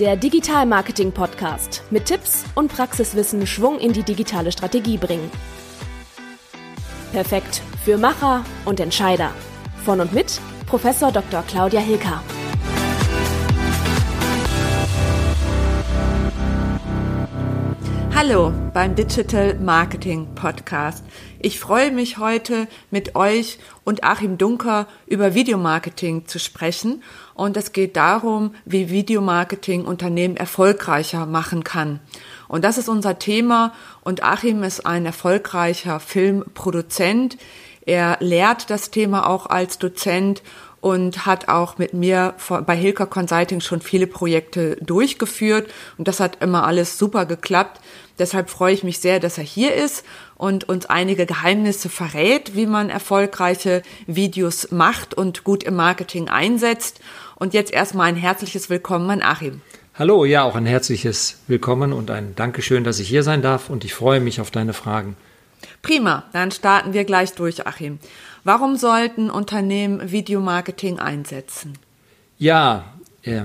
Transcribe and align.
Der 0.00 0.16
Digital 0.16 0.66
Marketing 0.66 1.12
Podcast 1.12 1.84
mit 1.90 2.06
Tipps 2.06 2.44
und 2.56 2.66
Praxiswissen 2.66 3.46
Schwung 3.46 3.78
in 3.78 3.92
die 3.92 4.02
digitale 4.02 4.50
Strategie 4.50 4.98
bringen. 4.98 5.30
Perfekt 7.12 7.62
für 7.84 7.96
Macher 7.96 8.44
und 8.64 8.80
Entscheider. 8.80 9.30
Von 9.84 10.00
und 10.00 10.12
mit 10.12 10.40
Professor 10.66 11.12
Dr. 11.12 11.44
Claudia 11.46 11.80
Hilker. 11.80 12.20
Hallo 18.16 18.52
beim 18.72 18.94
Digital 18.94 19.54
Marketing 19.56 20.36
Podcast. 20.36 21.04
Ich 21.40 21.58
freue 21.58 21.90
mich 21.90 22.18
heute 22.18 22.68
mit 22.92 23.16
euch 23.16 23.58
und 23.82 24.04
Achim 24.04 24.38
Dunker 24.38 24.86
über 25.06 25.34
Videomarketing 25.34 26.28
zu 26.28 26.38
sprechen. 26.38 27.02
Und 27.34 27.56
es 27.56 27.72
geht 27.72 27.96
darum, 27.96 28.54
wie 28.64 28.88
Videomarketing 28.88 29.84
Unternehmen 29.84 30.36
erfolgreicher 30.36 31.26
machen 31.26 31.64
kann. 31.64 31.98
Und 32.46 32.62
das 32.62 32.78
ist 32.78 32.88
unser 32.88 33.18
Thema. 33.18 33.72
Und 34.02 34.22
Achim 34.22 34.62
ist 34.62 34.86
ein 34.86 35.06
erfolgreicher 35.06 35.98
Filmproduzent. 35.98 37.36
Er 37.84 38.18
lehrt 38.20 38.70
das 38.70 38.92
Thema 38.92 39.28
auch 39.28 39.46
als 39.46 39.78
Dozent 39.78 40.42
und 40.84 41.24
hat 41.24 41.48
auch 41.48 41.78
mit 41.78 41.94
mir 41.94 42.34
bei 42.66 42.76
Hilker 42.76 43.06
Consulting 43.06 43.62
schon 43.62 43.80
viele 43.80 44.06
Projekte 44.06 44.76
durchgeführt. 44.82 45.72
Und 45.96 46.08
das 46.08 46.20
hat 46.20 46.42
immer 46.42 46.66
alles 46.66 46.98
super 46.98 47.24
geklappt. 47.24 47.80
Deshalb 48.18 48.50
freue 48.50 48.74
ich 48.74 48.84
mich 48.84 48.98
sehr, 48.98 49.18
dass 49.18 49.38
er 49.38 49.44
hier 49.44 49.74
ist 49.74 50.04
und 50.36 50.68
uns 50.68 50.84
einige 50.84 51.24
Geheimnisse 51.24 51.88
verrät, 51.88 52.54
wie 52.54 52.66
man 52.66 52.90
erfolgreiche 52.90 53.80
Videos 54.06 54.72
macht 54.72 55.14
und 55.14 55.42
gut 55.42 55.62
im 55.62 55.74
Marketing 55.74 56.28
einsetzt. 56.28 57.00
Und 57.36 57.54
jetzt 57.54 57.72
erstmal 57.72 58.08
ein 58.08 58.16
herzliches 58.16 58.68
Willkommen 58.68 59.08
an 59.08 59.22
Achim. 59.22 59.62
Hallo, 59.94 60.26
ja, 60.26 60.42
auch 60.42 60.54
ein 60.54 60.66
herzliches 60.66 61.38
Willkommen 61.46 61.94
und 61.94 62.10
ein 62.10 62.34
Dankeschön, 62.36 62.84
dass 62.84 62.98
ich 62.98 63.08
hier 63.08 63.22
sein 63.22 63.40
darf 63.40 63.70
und 63.70 63.86
ich 63.86 63.94
freue 63.94 64.20
mich 64.20 64.38
auf 64.38 64.50
deine 64.50 64.74
Fragen. 64.74 65.16
Prima, 65.82 66.24
dann 66.32 66.50
starten 66.50 66.92
wir 66.92 67.04
gleich 67.04 67.32
durch, 67.32 67.66
Achim. 67.66 67.98
Warum 68.44 68.76
sollten 68.76 69.30
Unternehmen 69.30 70.10
Videomarketing 70.10 70.98
einsetzen? 70.98 71.78
Ja, 72.38 72.94
äh, 73.22 73.44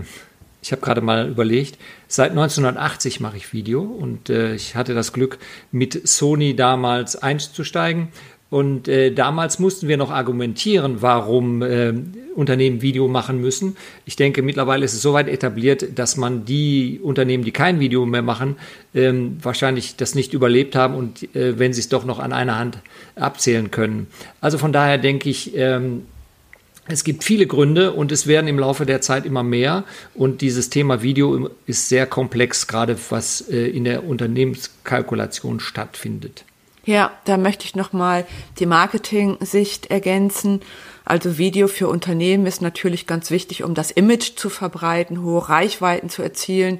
ich 0.61 0.71
habe 0.71 0.81
gerade 0.81 1.01
mal 1.01 1.29
überlegt, 1.29 1.77
seit 2.07 2.31
1980 2.31 3.19
mache 3.19 3.37
ich 3.37 3.53
Video 3.53 3.81
und 3.81 4.29
äh, 4.29 4.55
ich 4.55 4.75
hatte 4.75 4.93
das 4.93 5.13
Glück, 5.13 5.39
mit 5.71 6.07
Sony 6.07 6.55
damals 6.55 7.15
einzusteigen. 7.15 8.09
Und 8.49 8.87
äh, 8.87 9.11
damals 9.11 9.59
mussten 9.59 9.87
wir 9.87 9.97
noch 9.97 10.09
argumentieren, 10.09 11.01
warum 11.01 11.61
äh, 11.61 11.93
Unternehmen 12.35 12.81
Video 12.81 13.07
machen 13.07 13.39
müssen. 13.39 13.77
Ich 14.05 14.15
denke, 14.15 14.41
mittlerweile 14.41 14.85
ist 14.85 14.93
es 14.93 15.03
soweit 15.03 15.27
etabliert, 15.27 15.99
dass 15.99 16.17
man 16.17 16.45
die 16.45 16.99
Unternehmen, 17.03 17.43
die 17.43 17.51
kein 17.51 17.79
Video 17.79 18.07
mehr 18.07 18.23
machen, 18.23 18.55
ähm, 18.95 19.37
wahrscheinlich 19.41 19.97
das 19.97 20.15
nicht 20.15 20.33
überlebt 20.33 20.75
haben 20.75 20.95
und 20.95 21.35
äh, 21.35 21.59
wenn 21.59 21.73
sie 21.73 21.81
es 21.81 21.89
doch 21.89 22.05
noch 22.05 22.17
an 22.17 22.33
einer 22.33 22.57
Hand 22.57 22.79
abzählen 23.15 23.69
können. 23.69 24.07
Also 24.41 24.57
von 24.57 24.73
daher 24.73 24.97
denke 24.97 25.29
ich, 25.29 25.55
ähm, 25.55 26.03
es 26.91 27.03
gibt 27.03 27.23
viele 27.23 27.45
Gründe 27.45 27.91
und 27.91 28.11
es 28.11 28.25
werden 28.25 28.47
im 28.47 28.57
Laufe 28.57 28.83
der 28.87 28.99
Zeit 28.99 29.27
immer 29.27 29.43
mehr. 29.43 29.83
Und 30.15 30.41
dieses 30.41 30.71
Thema 30.71 31.03
Video 31.03 31.51
ist 31.67 31.87
sehr 31.87 32.07
komplex, 32.07 32.65
gerade 32.65 32.97
was 33.11 33.41
äh, 33.41 33.67
in 33.67 33.83
der 33.83 34.05
Unternehmenskalkulation 34.05 35.59
stattfindet. 35.59 36.45
Ja, 36.85 37.11
da 37.25 37.37
möchte 37.37 37.65
ich 37.65 37.75
nochmal 37.75 38.25
die 38.57 38.65
Marketing-Sicht 38.65 39.91
ergänzen. 39.91 40.61
Also 41.05 41.37
Video 41.37 41.67
für 41.67 41.87
Unternehmen 41.87 42.45
ist 42.45 42.61
natürlich 42.61 43.05
ganz 43.05 43.31
wichtig, 43.31 43.63
um 43.63 43.73
das 43.73 43.91
Image 43.91 44.35
zu 44.35 44.49
verbreiten, 44.49 45.23
hohe 45.23 45.49
Reichweiten 45.49 46.09
zu 46.09 46.21
erzielen, 46.21 46.79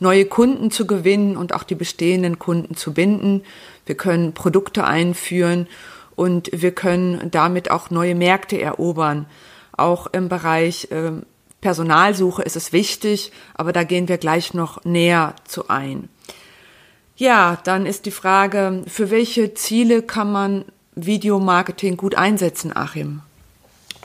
neue 0.00 0.26
Kunden 0.26 0.70
zu 0.70 0.86
gewinnen 0.86 1.36
und 1.36 1.54
auch 1.54 1.62
die 1.62 1.76
bestehenden 1.76 2.38
Kunden 2.38 2.76
zu 2.76 2.92
binden. 2.92 3.42
Wir 3.86 3.96
können 3.96 4.34
Produkte 4.34 4.84
einführen 4.84 5.66
und 6.14 6.50
wir 6.52 6.72
können 6.72 7.30
damit 7.30 7.70
auch 7.70 7.90
neue 7.90 8.14
Märkte 8.14 8.60
erobern. 8.60 9.26
Auch 9.76 10.08
im 10.08 10.28
Bereich 10.28 10.90
äh, 10.90 11.12
Personalsuche 11.60 12.42
ist 12.42 12.56
es 12.56 12.72
wichtig, 12.72 13.32
aber 13.54 13.72
da 13.72 13.84
gehen 13.84 14.08
wir 14.08 14.18
gleich 14.18 14.54
noch 14.54 14.84
näher 14.84 15.34
zu 15.44 15.68
ein. 15.68 16.08
Ja, 17.18 17.58
dann 17.64 17.84
ist 17.84 18.06
die 18.06 18.12
Frage, 18.12 18.84
für 18.86 19.10
welche 19.10 19.52
Ziele 19.54 20.02
kann 20.02 20.30
man 20.30 20.64
Videomarketing 20.94 21.96
gut 21.96 22.14
einsetzen, 22.14 22.74
Achim? 22.74 23.20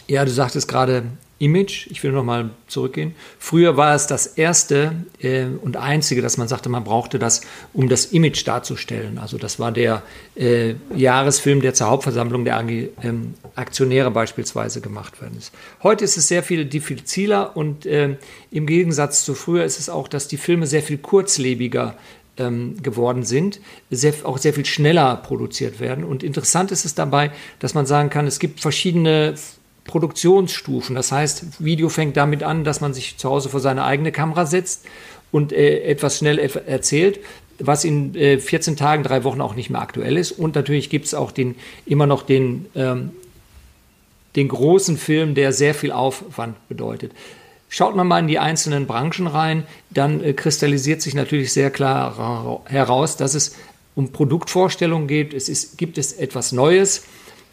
Ja, 0.07 0.25
du 0.25 0.31
sagtest 0.31 0.67
gerade 0.67 1.03
Image. 1.37 1.87
Ich 1.91 2.01
will 2.03 2.11
nochmal 2.11 2.49
zurückgehen. 2.67 3.13
Früher 3.37 3.77
war 3.77 3.93
es 3.93 4.07
das 4.07 4.25
erste 4.25 4.95
äh, 5.21 5.45
und 5.61 5.77
einzige, 5.77 6.21
dass 6.21 6.37
man 6.37 6.47
sagte, 6.47 6.69
man 6.69 6.83
brauchte 6.83 7.19
das, 7.19 7.41
um 7.73 7.87
das 7.87 8.05
Image 8.05 8.47
darzustellen. 8.47 9.19
Also 9.19 9.37
das 9.37 9.59
war 9.59 9.71
der 9.71 10.01
äh, 10.35 10.75
Jahresfilm, 10.95 11.61
der 11.61 11.73
zur 11.73 11.87
Hauptversammlung 11.87 12.45
der 12.45 12.57
AG, 12.57 12.69
ähm, 13.03 13.33
Aktionäre 13.55 14.09
beispielsweise 14.09 14.81
gemacht 14.81 15.21
worden 15.21 15.35
ist. 15.37 15.53
Heute 15.83 16.05
ist 16.05 16.17
es 16.17 16.27
sehr 16.27 16.43
viel 16.43 16.65
diffiziler 16.65 17.55
und 17.55 17.85
äh, 17.85 18.15
im 18.49 18.65
Gegensatz 18.65 19.23
zu 19.23 19.35
früher 19.35 19.65
ist 19.65 19.79
es 19.79 19.89
auch, 19.89 20.07
dass 20.07 20.27
die 20.27 20.37
Filme 20.37 20.65
sehr 20.65 20.81
viel 20.81 20.97
kurzlebiger 20.97 21.95
ähm, 22.37 22.81
geworden 22.81 23.23
sind, 23.23 23.59
sehr, 23.89 24.13
auch 24.23 24.37
sehr 24.37 24.53
viel 24.53 24.65
schneller 24.65 25.15
produziert 25.17 25.79
werden. 25.79 26.03
Und 26.03 26.23
interessant 26.23 26.71
ist 26.71 26.85
es 26.85 26.95
dabei, 26.95 27.31
dass 27.59 27.73
man 27.73 27.85
sagen 27.85 28.09
kann, 28.09 28.27
es 28.27 28.39
gibt 28.39 28.59
verschiedene 28.59 29.35
Produktionsstufen. 29.85 30.95
Das 30.95 31.11
heißt, 31.11 31.63
Video 31.63 31.89
fängt 31.89 32.17
damit 32.17 32.43
an, 32.43 32.63
dass 32.63 32.81
man 32.81 32.93
sich 32.93 33.17
zu 33.17 33.29
Hause 33.29 33.49
vor 33.49 33.59
seine 33.59 33.83
eigene 33.83 34.11
Kamera 34.11 34.45
setzt 34.45 34.85
und 35.31 35.51
äh, 35.51 35.83
etwas 35.83 36.19
schnell 36.19 36.39
erzählt, 36.39 37.19
was 37.59 37.83
in 37.83 38.15
äh, 38.15 38.39
14 38.39 38.77
Tagen, 38.77 39.03
drei 39.03 39.23
Wochen 39.23 39.41
auch 39.41 39.55
nicht 39.55 39.69
mehr 39.69 39.81
aktuell 39.81 40.17
ist. 40.17 40.31
Und 40.31 40.55
natürlich 40.55 40.89
gibt 40.89 41.05
es 41.05 41.13
auch 41.13 41.31
den, 41.31 41.55
immer 41.85 42.07
noch 42.07 42.23
den, 42.23 42.65
ähm, 42.75 43.11
den 44.35 44.47
großen 44.47 44.97
Film, 44.97 45.35
der 45.35 45.51
sehr 45.51 45.75
viel 45.75 45.91
Aufwand 45.91 46.55
bedeutet. 46.67 47.11
Schaut 47.75 47.95
man 47.95 48.05
mal 48.05 48.19
in 48.19 48.27
die 48.27 48.37
einzelnen 48.37 48.85
Branchen 48.85 49.25
rein, 49.25 49.63
dann 49.89 50.23
äh, 50.23 50.33
kristallisiert 50.33 51.01
sich 51.01 51.15
natürlich 51.15 51.51
sehr 51.51 51.71
klar 51.71 52.61
heraus, 52.65 53.17
dass 53.17 53.33
es 53.33 53.55
um 53.95 54.11
Produktvorstellungen 54.11 55.07
geht. 55.07 55.33
Es 55.33 55.49
ist, 55.49 55.75
gibt 55.79 55.97
es 55.97 56.13
etwas 56.13 56.51
Neues 56.51 57.05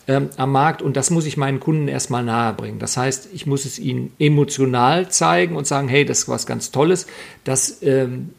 ähm, 0.07 0.29
am 0.37 0.53
Markt 0.53 0.83
und 0.83 0.99
das 0.99 1.09
muss 1.09 1.25
ich 1.25 1.39
meinen 1.39 1.59
Kunden 1.59 1.89
erstmal 1.89 2.23
nahebringen. 2.23 2.79
Das 2.79 2.99
heißt, 2.99 3.31
ich 3.33 3.47
muss 3.47 3.65
es 3.65 3.79
ihnen 3.79 4.13
emotional 4.19 5.11
zeigen 5.11 5.57
und 5.57 5.67
sagen, 5.67 5.89
hey, 5.89 6.05
das 6.05 6.19
ist 6.19 6.29
was 6.29 6.45
ganz 6.45 6.71
Tolles, 6.71 7.07
das 7.45 7.83
ähm, 7.83 8.35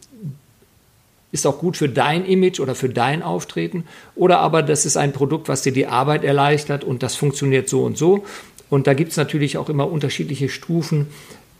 ist 1.32 1.48
auch 1.48 1.58
gut 1.58 1.76
für 1.76 1.88
dein 1.88 2.24
Image 2.24 2.60
oder 2.60 2.76
für 2.76 2.90
dein 2.90 3.24
Auftreten 3.24 3.86
oder 4.14 4.38
aber 4.38 4.62
das 4.62 4.86
ist 4.86 4.96
ein 4.96 5.12
Produkt, 5.12 5.48
was 5.48 5.62
dir 5.62 5.72
die 5.72 5.88
Arbeit 5.88 6.22
erleichtert 6.22 6.84
und 6.84 7.02
das 7.02 7.16
funktioniert 7.16 7.68
so 7.68 7.82
und 7.82 7.98
so. 7.98 8.24
Und 8.70 8.86
da 8.86 8.94
gibt 8.94 9.10
es 9.10 9.16
natürlich 9.16 9.58
auch 9.58 9.68
immer 9.68 9.90
unterschiedliche 9.90 10.48
Stufen 10.48 11.08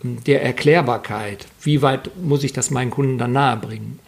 der 0.03 0.43
Erklärbarkeit. 0.43 1.47
Wie 1.61 1.83
weit 1.83 2.11
muss 2.23 2.45
ich 2.45 2.53
das 2.53 2.71
meinen 2.71 2.91
Kunden 2.91 3.19
dann 3.19 3.33
nahebringen? 3.33 3.99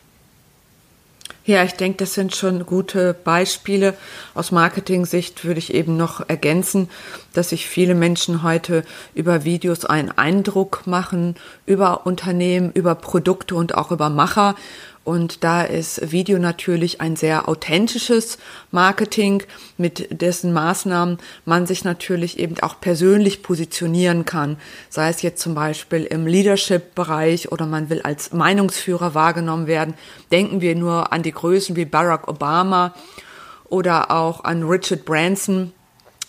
Ja, 1.47 1.63
ich 1.63 1.75
denke, 1.75 1.99
das 1.99 2.15
sind 2.15 2.35
schon 2.35 2.65
gute 2.65 3.13
Beispiele. 3.13 3.95
Aus 4.35 4.51
Marketing-Sicht 4.51 5.45
würde 5.45 5.59
ich 5.59 5.75
eben 5.75 5.95
noch 5.95 6.27
ergänzen, 6.27 6.89
dass 7.35 7.51
sich 7.51 7.67
viele 7.67 7.95
Menschen 7.95 8.43
heute 8.43 8.83
über 9.15 9.45
Videos 9.45 9.85
einen 9.85 10.11
Eindruck 10.11 10.87
machen, 10.87 11.37
über 11.67 12.07
Unternehmen, 12.07 12.73
über 12.73 12.95
Produkte 12.95 13.57
und 13.57 13.75
auch 13.75 13.91
über 13.91 14.09
Macher. 14.09 14.55
Und 15.05 15.45
da 15.45 15.63
ist 15.63 16.13
Video 16.13 16.39
natürlich 16.39 17.03
ein 17.03 17.15
sehr 17.15 17.47
authentisches 17.47 18.39
Marketing, 18.71 19.43
mit 19.77 20.21
dessen 20.23 20.55
Maßnahmen 20.55 21.19
man 21.45 21.67
sich 21.67 21.85
natürlich 21.85 22.39
eben 22.39 22.59
auch 22.61 22.81
persönlich 22.81 23.43
positionieren 23.43 24.25
kann. 24.25 24.57
Sei 24.89 25.11
es 25.11 25.21
jetzt 25.21 25.43
zum 25.43 25.55
Beispiel 25.55 26.05
im 26.05 26.27
Leadership-Bereich 26.27 27.53
oder 27.53 27.67
man 27.67 27.91
will 27.91 28.01
als 28.01 28.33
Meinungsführer 28.33 29.15
wahrgenommen 29.15 29.67
werden. 29.67 29.93
Denken 30.33 30.63
wir 30.63 30.75
nur 30.75 31.13
an 31.13 31.23
die 31.23 31.33
Größen 31.33 31.77
wie 31.77 31.85
Barack 31.85 32.27
Obama 32.27 32.95
oder 33.65 34.11
auch 34.11 34.45
an 34.45 34.63
Richard 34.63 35.05
Branson, 35.05 35.73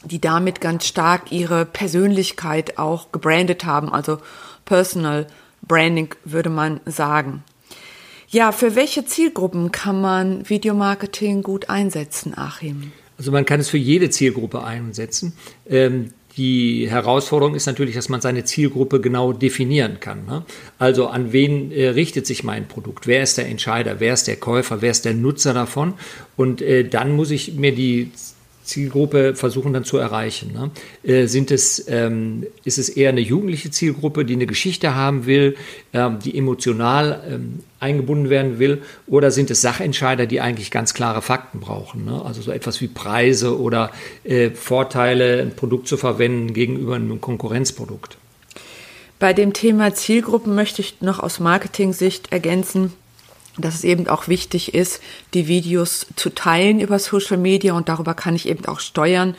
die 0.03 0.19
damit 0.19 0.59
ganz 0.59 0.85
stark 0.85 1.31
ihre 1.31 1.65
Persönlichkeit 1.65 2.77
auch 2.77 3.13
gebrandet 3.13 3.63
haben, 3.63 3.91
also 3.91 4.19
Personal 4.65 5.27
Branding 5.61 6.13
würde 6.25 6.49
man 6.49 6.81
sagen. 6.85 7.43
Ja, 8.35 8.51
für 8.51 8.75
welche 8.75 9.05
Zielgruppen 9.05 9.71
kann 9.71 10.01
man 10.01 10.49
Videomarketing 10.49 11.41
gut 11.41 11.69
einsetzen, 11.69 12.37
Achim? 12.37 12.91
Also 13.17 13.31
man 13.31 13.45
kann 13.45 13.61
es 13.61 13.69
für 13.69 13.77
jede 13.77 14.09
Zielgruppe 14.09 14.61
einsetzen. 14.61 15.31
Ähm, 15.69 16.11
die 16.35 16.89
Herausforderung 16.89 17.55
ist 17.55 17.65
natürlich, 17.65 17.95
dass 17.95 18.09
man 18.09 18.19
seine 18.19 18.43
Zielgruppe 18.43 18.99
genau 18.99 19.31
definieren 19.31 20.01
kann. 20.01 20.25
Ne? 20.25 20.43
Also 20.79 21.07
an 21.07 21.31
wen 21.31 21.71
äh, 21.71 21.87
richtet 21.87 22.27
sich 22.27 22.43
mein 22.43 22.67
Produkt? 22.67 23.07
Wer 23.07 23.23
ist 23.23 23.37
der 23.37 23.47
Entscheider? 23.47 24.01
Wer 24.01 24.13
ist 24.13 24.27
der 24.27 24.35
Käufer? 24.35 24.81
Wer 24.81 24.91
ist 24.91 25.05
der 25.05 25.13
Nutzer 25.13 25.53
davon? 25.53 25.93
Und 26.35 26.61
äh, 26.61 26.83
dann 26.83 27.15
muss 27.15 27.31
ich 27.31 27.53
mir 27.53 27.73
die 27.73 28.11
Zielgruppe 28.65 29.35
versuchen 29.35 29.73
dann 29.73 29.83
zu 29.83 29.97
erreichen? 29.97 30.51
Ne? 30.53 30.71
Äh, 31.03 31.27
sind 31.27 31.51
es, 31.51 31.85
ähm, 31.87 32.45
ist 32.63 32.77
es 32.77 32.89
eher 32.89 33.09
eine 33.09 33.21
jugendliche 33.21 33.71
Zielgruppe, 33.71 34.25
die 34.25 34.33
eine 34.33 34.45
Geschichte 34.47 34.95
haben 34.95 35.25
will, 35.25 35.55
ähm, 35.93 36.19
die 36.19 36.37
emotional 36.37 37.23
ähm, 37.29 37.59
eingebunden 37.79 38.29
werden 38.29 38.59
will, 38.59 38.81
oder 39.07 39.31
sind 39.31 39.51
es 39.51 39.61
Sachentscheider, 39.61 40.25
die 40.25 40.41
eigentlich 40.41 40.71
ganz 40.71 40.93
klare 40.93 41.21
Fakten 41.21 41.59
brauchen? 41.59 42.05
Ne? 42.05 42.21
Also 42.25 42.41
so 42.41 42.51
etwas 42.51 42.81
wie 42.81 42.87
Preise 42.87 43.59
oder 43.59 43.91
äh, 44.23 44.49
Vorteile, 44.49 45.41
ein 45.41 45.55
Produkt 45.55 45.87
zu 45.87 45.97
verwenden 45.97 46.53
gegenüber 46.53 46.95
einem 46.95 47.21
Konkurrenzprodukt? 47.21 48.17
Bei 49.19 49.33
dem 49.33 49.53
Thema 49.53 49.93
Zielgruppen 49.93 50.55
möchte 50.55 50.81
ich 50.81 51.01
noch 51.01 51.19
aus 51.19 51.39
Marketing-Sicht 51.39 52.31
ergänzen, 52.31 52.91
dass 53.57 53.75
es 53.75 53.83
eben 53.83 54.07
auch 54.07 54.27
wichtig 54.27 54.73
ist, 54.73 55.01
die 55.33 55.47
Videos 55.47 56.07
zu 56.15 56.29
teilen 56.29 56.79
über 56.79 56.99
Social 56.99 57.37
Media 57.37 57.73
und 57.73 57.89
darüber 57.89 58.13
kann 58.13 58.35
ich 58.35 58.47
eben 58.47 58.65
auch 58.65 58.79
steuern, 58.79 59.35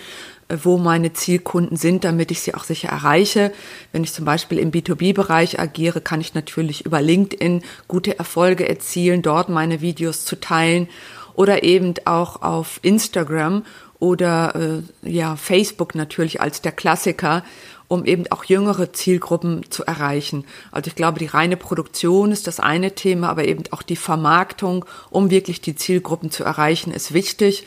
äh, 0.48 0.56
wo 0.62 0.78
meine 0.78 1.12
Zielkunden 1.12 1.76
sind, 1.76 2.04
damit 2.04 2.30
ich 2.30 2.40
sie 2.40 2.54
auch 2.54 2.64
sicher 2.64 2.88
erreiche. 2.88 3.52
Wenn 3.92 4.04
ich 4.04 4.12
zum 4.12 4.24
Beispiel 4.24 4.58
im 4.58 4.70
B2B-Bereich 4.70 5.60
agiere, 5.60 6.00
kann 6.00 6.20
ich 6.20 6.34
natürlich 6.34 6.86
über 6.86 7.02
LinkedIn 7.02 7.62
gute 7.88 8.18
Erfolge 8.18 8.68
erzielen, 8.68 9.22
dort 9.22 9.48
meine 9.48 9.80
Videos 9.80 10.24
zu 10.24 10.40
teilen 10.40 10.88
oder 11.34 11.62
eben 11.62 11.94
auch 12.06 12.42
auf 12.42 12.80
Instagram 12.82 13.64
oder 13.98 14.82
äh, 15.02 15.10
ja 15.10 15.36
Facebook 15.36 15.94
natürlich 15.94 16.40
als 16.40 16.60
der 16.60 16.72
Klassiker 16.72 17.44
um 17.88 18.04
eben 18.04 18.30
auch 18.30 18.44
jüngere 18.44 18.92
Zielgruppen 18.92 19.70
zu 19.70 19.84
erreichen. 19.84 20.44
Also 20.72 20.88
ich 20.88 20.94
glaube, 20.94 21.18
die 21.18 21.26
reine 21.26 21.56
Produktion 21.56 22.32
ist 22.32 22.46
das 22.46 22.60
eine 22.60 22.94
Thema, 22.94 23.28
aber 23.28 23.44
eben 23.44 23.64
auch 23.70 23.82
die 23.82 23.96
Vermarktung, 23.96 24.84
um 25.10 25.30
wirklich 25.30 25.60
die 25.60 25.76
Zielgruppen 25.76 26.30
zu 26.30 26.44
erreichen, 26.44 26.92
ist 26.92 27.12
wichtig. 27.12 27.64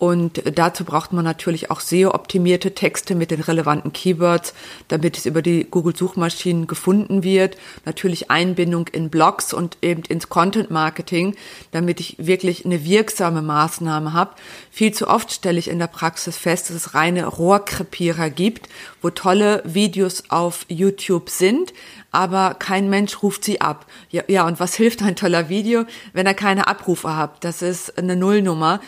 Und 0.00 0.56
dazu 0.56 0.86
braucht 0.86 1.12
man 1.12 1.26
natürlich 1.26 1.70
auch 1.70 1.80
SEO-optimierte 1.80 2.74
Texte 2.74 3.14
mit 3.14 3.30
den 3.30 3.42
relevanten 3.42 3.92
Keywords, 3.92 4.54
damit 4.88 5.18
es 5.18 5.26
über 5.26 5.42
die 5.42 5.66
Google-Suchmaschinen 5.70 6.66
gefunden 6.66 7.22
wird. 7.22 7.58
Natürlich 7.84 8.30
Einbindung 8.30 8.88
in 8.88 9.10
Blogs 9.10 9.52
und 9.52 9.76
eben 9.82 10.02
ins 10.04 10.30
Content-Marketing, 10.30 11.36
damit 11.72 12.00
ich 12.00 12.16
wirklich 12.16 12.64
eine 12.64 12.82
wirksame 12.82 13.42
Maßnahme 13.42 14.14
habe. 14.14 14.36
Viel 14.70 14.94
zu 14.94 15.06
oft 15.06 15.32
stelle 15.32 15.58
ich 15.58 15.68
in 15.68 15.78
der 15.78 15.86
Praxis 15.86 16.38
fest, 16.38 16.70
dass 16.70 16.76
es 16.76 16.94
reine 16.94 17.26
Rohrkrepierer 17.26 18.30
gibt, 18.30 18.70
wo 19.02 19.10
tolle 19.10 19.62
Videos 19.66 20.24
auf 20.30 20.64
YouTube 20.68 21.28
sind, 21.28 21.74
aber 22.10 22.54
kein 22.54 22.88
Mensch 22.88 23.22
ruft 23.22 23.44
sie 23.44 23.60
ab. 23.60 23.84
Ja, 24.08 24.22
ja, 24.28 24.46
und 24.46 24.60
was 24.60 24.74
hilft 24.76 25.02
ein 25.02 25.14
toller 25.14 25.50
Video, 25.50 25.84
wenn 26.14 26.24
er 26.24 26.32
keine 26.32 26.68
Abrufe 26.68 27.16
hat? 27.16 27.44
Das 27.44 27.60
ist 27.60 27.98
eine 27.98 28.16
Nullnummer. 28.16 28.80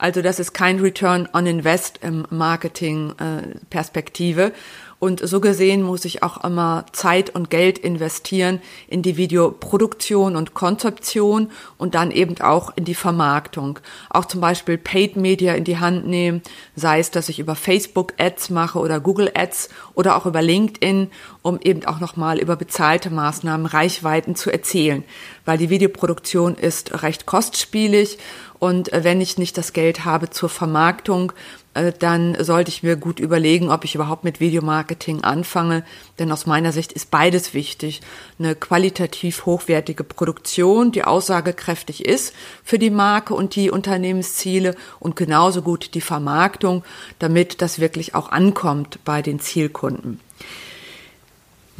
Also 0.00 0.22
das 0.22 0.40
ist 0.40 0.54
kein 0.54 0.80
Return 0.80 1.28
on 1.34 1.46
Invest 1.46 2.00
im 2.02 2.26
Marketing-Perspektive. 2.30 4.44
Äh, 4.44 4.52
und 4.98 5.20
so 5.26 5.40
gesehen 5.40 5.82
muss 5.82 6.04
ich 6.04 6.22
auch 6.22 6.44
immer 6.44 6.84
Zeit 6.92 7.34
und 7.34 7.48
Geld 7.48 7.78
investieren 7.78 8.60
in 8.86 9.00
die 9.00 9.16
Videoproduktion 9.16 10.36
und 10.36 10.52
Konzeption 10.52 11.50
und 11.78 11.94
dann 11.94 12.10
eben 12.10 12.38
auch 12.42 12.76
in 12.76 12.84
die 12.84 12.94
Vermarktung. 12.94 13.78
Auch 14.10 14.26
zum 14.26 14.42
Beispiel 14.42 14.76
Paid 14.76 15.16
Media 15.16 15.54
in 15.54 15.64
die 15.64 15.78
Hand 15.78 16.06
nehmen, 16.06 16.42
sei 16.76 17.00
es, 17.00 17.10
dass 17.10 17.30
ich 17.30 17.38
über 17.38 17.54
Facebook 17.54 18.12
Ads 18.18 18.50
mache 18.50 18.78
oder 18.78 19.00
Google 19.00 19.30
Ads 19.34 19.70
oder 19.94 20.16
auch 20.16 20.26
über 20.26 20.42
LinkedIn, 20.42 21.10
um 21.40 21.58
eben 21.62 21.86
auch 21.86 21.98
nochmal 21.98 22.38
über 22.38 22.56
bezahlte 22.56 23.08
Maßnahmen 23.08 23.64
Reichweiten 23.64 24.36
zu 24.36 24.50
erzählen. 24.50 25.02
Weil 25.46 25.56
die 25.56 25.70
Videoproduktion 25.70 26.56
ist 26.56 27.02
recht 27.02 27.24
kostspielig 27.24 28.18
und 28.60 28.92
äh, 28.92 29.02
wenn 29.02 29.20
ich 29.20 29.38
nicht 29.38 29.58
das 29.58 29.72
Geld 29.72 30.04
habe 30.04 30.30
zur 30.30 30.50
Vermarktung, 30.50 31.32
äh, 31.72 31.92
dann 31.98 32.36
sollte 32.44 32.68
ich 32.68 32.82
mir 32.82 32.96
gut 32.96 33.18
überlegen, 33.18 33.70
ob 33.70 33.84
ich 33.84 33.94
überhaupt 33.94 34.22
mit 34.22 34.38
Videomarketing 34.38 35.24
anfange. 35.24 35.82
Denn 36.18 36.30
aus 36.30 36.44
meiner 36.44 36.70
Sicht 36.70 36.92
ist 36.92 37.10
beides 37.10 37.54
wichtig. 37.54 38.02
Eine 38.38 38.54
qualitativ 38.54 39.46
hochwertige 39.46 40.04
Produktion, 40.04 40.92
die 40.92 41.04
aussagekräftig 41.04 42.04
ist 42.04 42.34
für 42.62 42.78
die 42.78 42.90
Marke 42.90 43.34
und 43.34 43.56
die 43.56 43.70
Unternehmensziele 43.70 44.76
und 45.00 45.16
genauso 45.16 45.62
gut 45.62 45.94
die 45.94 46.02
Vermarktung, 46.02 46.84
damit 47.18 47.62
das 47.62 47.78
wirklich 47.78 48.14
auch 48.14 48.30
ankommt 48.30 48.98
bei 49.06 49.22
den 49.22 49.40
Zielkunden. 49.40 50.20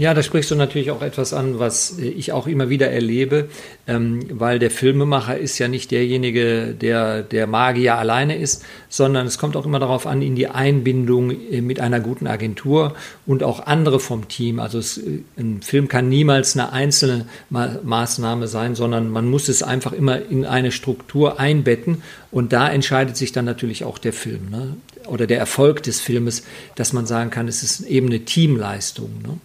Ja, 0.00 0.14
da 0.14 0.22
sprichst 0.22 0.50
du 0.50 0.54
natürlich 0.54 0.90
auch 0.92 1.02
etwas 1.02 1.34
an, 1.34 1.58
was 1.58 1.98
äh, 1.98 2.06
ich 2.06 2.32
auch 2.32 2.46
immer 2.46 2.70
wieder 2.70 2.90
erlebe, 2.90 3.50
ähm, 3.86 4.20
weil 4.30 4.58
der 4.58 4.70
Filmemacher 4.70 5.36
ist 5.36 5.58
ja 5.58 5.68
nicht 5.68 5.90
derjenige, 5.90 6.74
der 6.74 7.22
der 7.22 7.46
Magier 7.46 7.98
alleine 7.98 8.38
ist, 8.38 8.64
sondern 8.88 9.26
es 9.26 9.36
kommt 9.36 9.56
auch 9.56 9.66
immer 9.66 9.78
darauf 9.78 10.06
an, 10.06 10.22
in 10.22 10.36
die 10.36 10.48
Einbindung 10.48 11.30
äh, 11.30 11.60
mit 11.60 11.80
einer 11.80 12.00
guten 12.00 12.26
Agentur 12.28 12.94
und 13.26 13.42
auch 13.42 13.66
andere 13.66 14.00
vom 14.00 14.26
Team. 14.26 14.58
Also 14.58 14.78
es, 14.78 14.96
äh, 14.96 15.20
ein 15.36 15.60
Film 15.60 15.86
kann 15.86 16.08
niemals 16.08 16.56
eine 16.56 16.72
einzelne 16.72 17.26
Ma 17.50 17.76
Maßnahme 17.82 18.48
sein, 18.48 18.74
sondern 18.74 19.10
man 19.10 19.28
muss 19.28 19.50
es 19.50 19.62
einfach 19.62 19.92
immer 19.92 20.18
in 20.30 20.46
eine 20.46 20.72
Struktur 20.72 21.38
einbetten 21.38 22.02
und 22.30 22.54
da 22.54 22.70
entscheidet 22.70 23.18
sich 23.18 23.32
dann 23.32 23.44
natürlich 23.44 23.84
auch 23.84 23.98
der 23.98 24.14
Film 24.14 24.48
ne? 24.50 24.76
oder 25.04 25.26
der 25.26 25.38
Erfolg 25.38 25.82
des 25.82 26.00
Filmes, 26.00 26.42
dass 26.74 26.94
man 26.94 27.04
sagen 27.04 27.28
kann, 27.28 27.48
es 27.48 27.62
ist 27.62 27.82
eben 27.82 28.06
eine 28.06 28.20
Teamleistung. 28.20 29.10
Ne? 29.22 29.36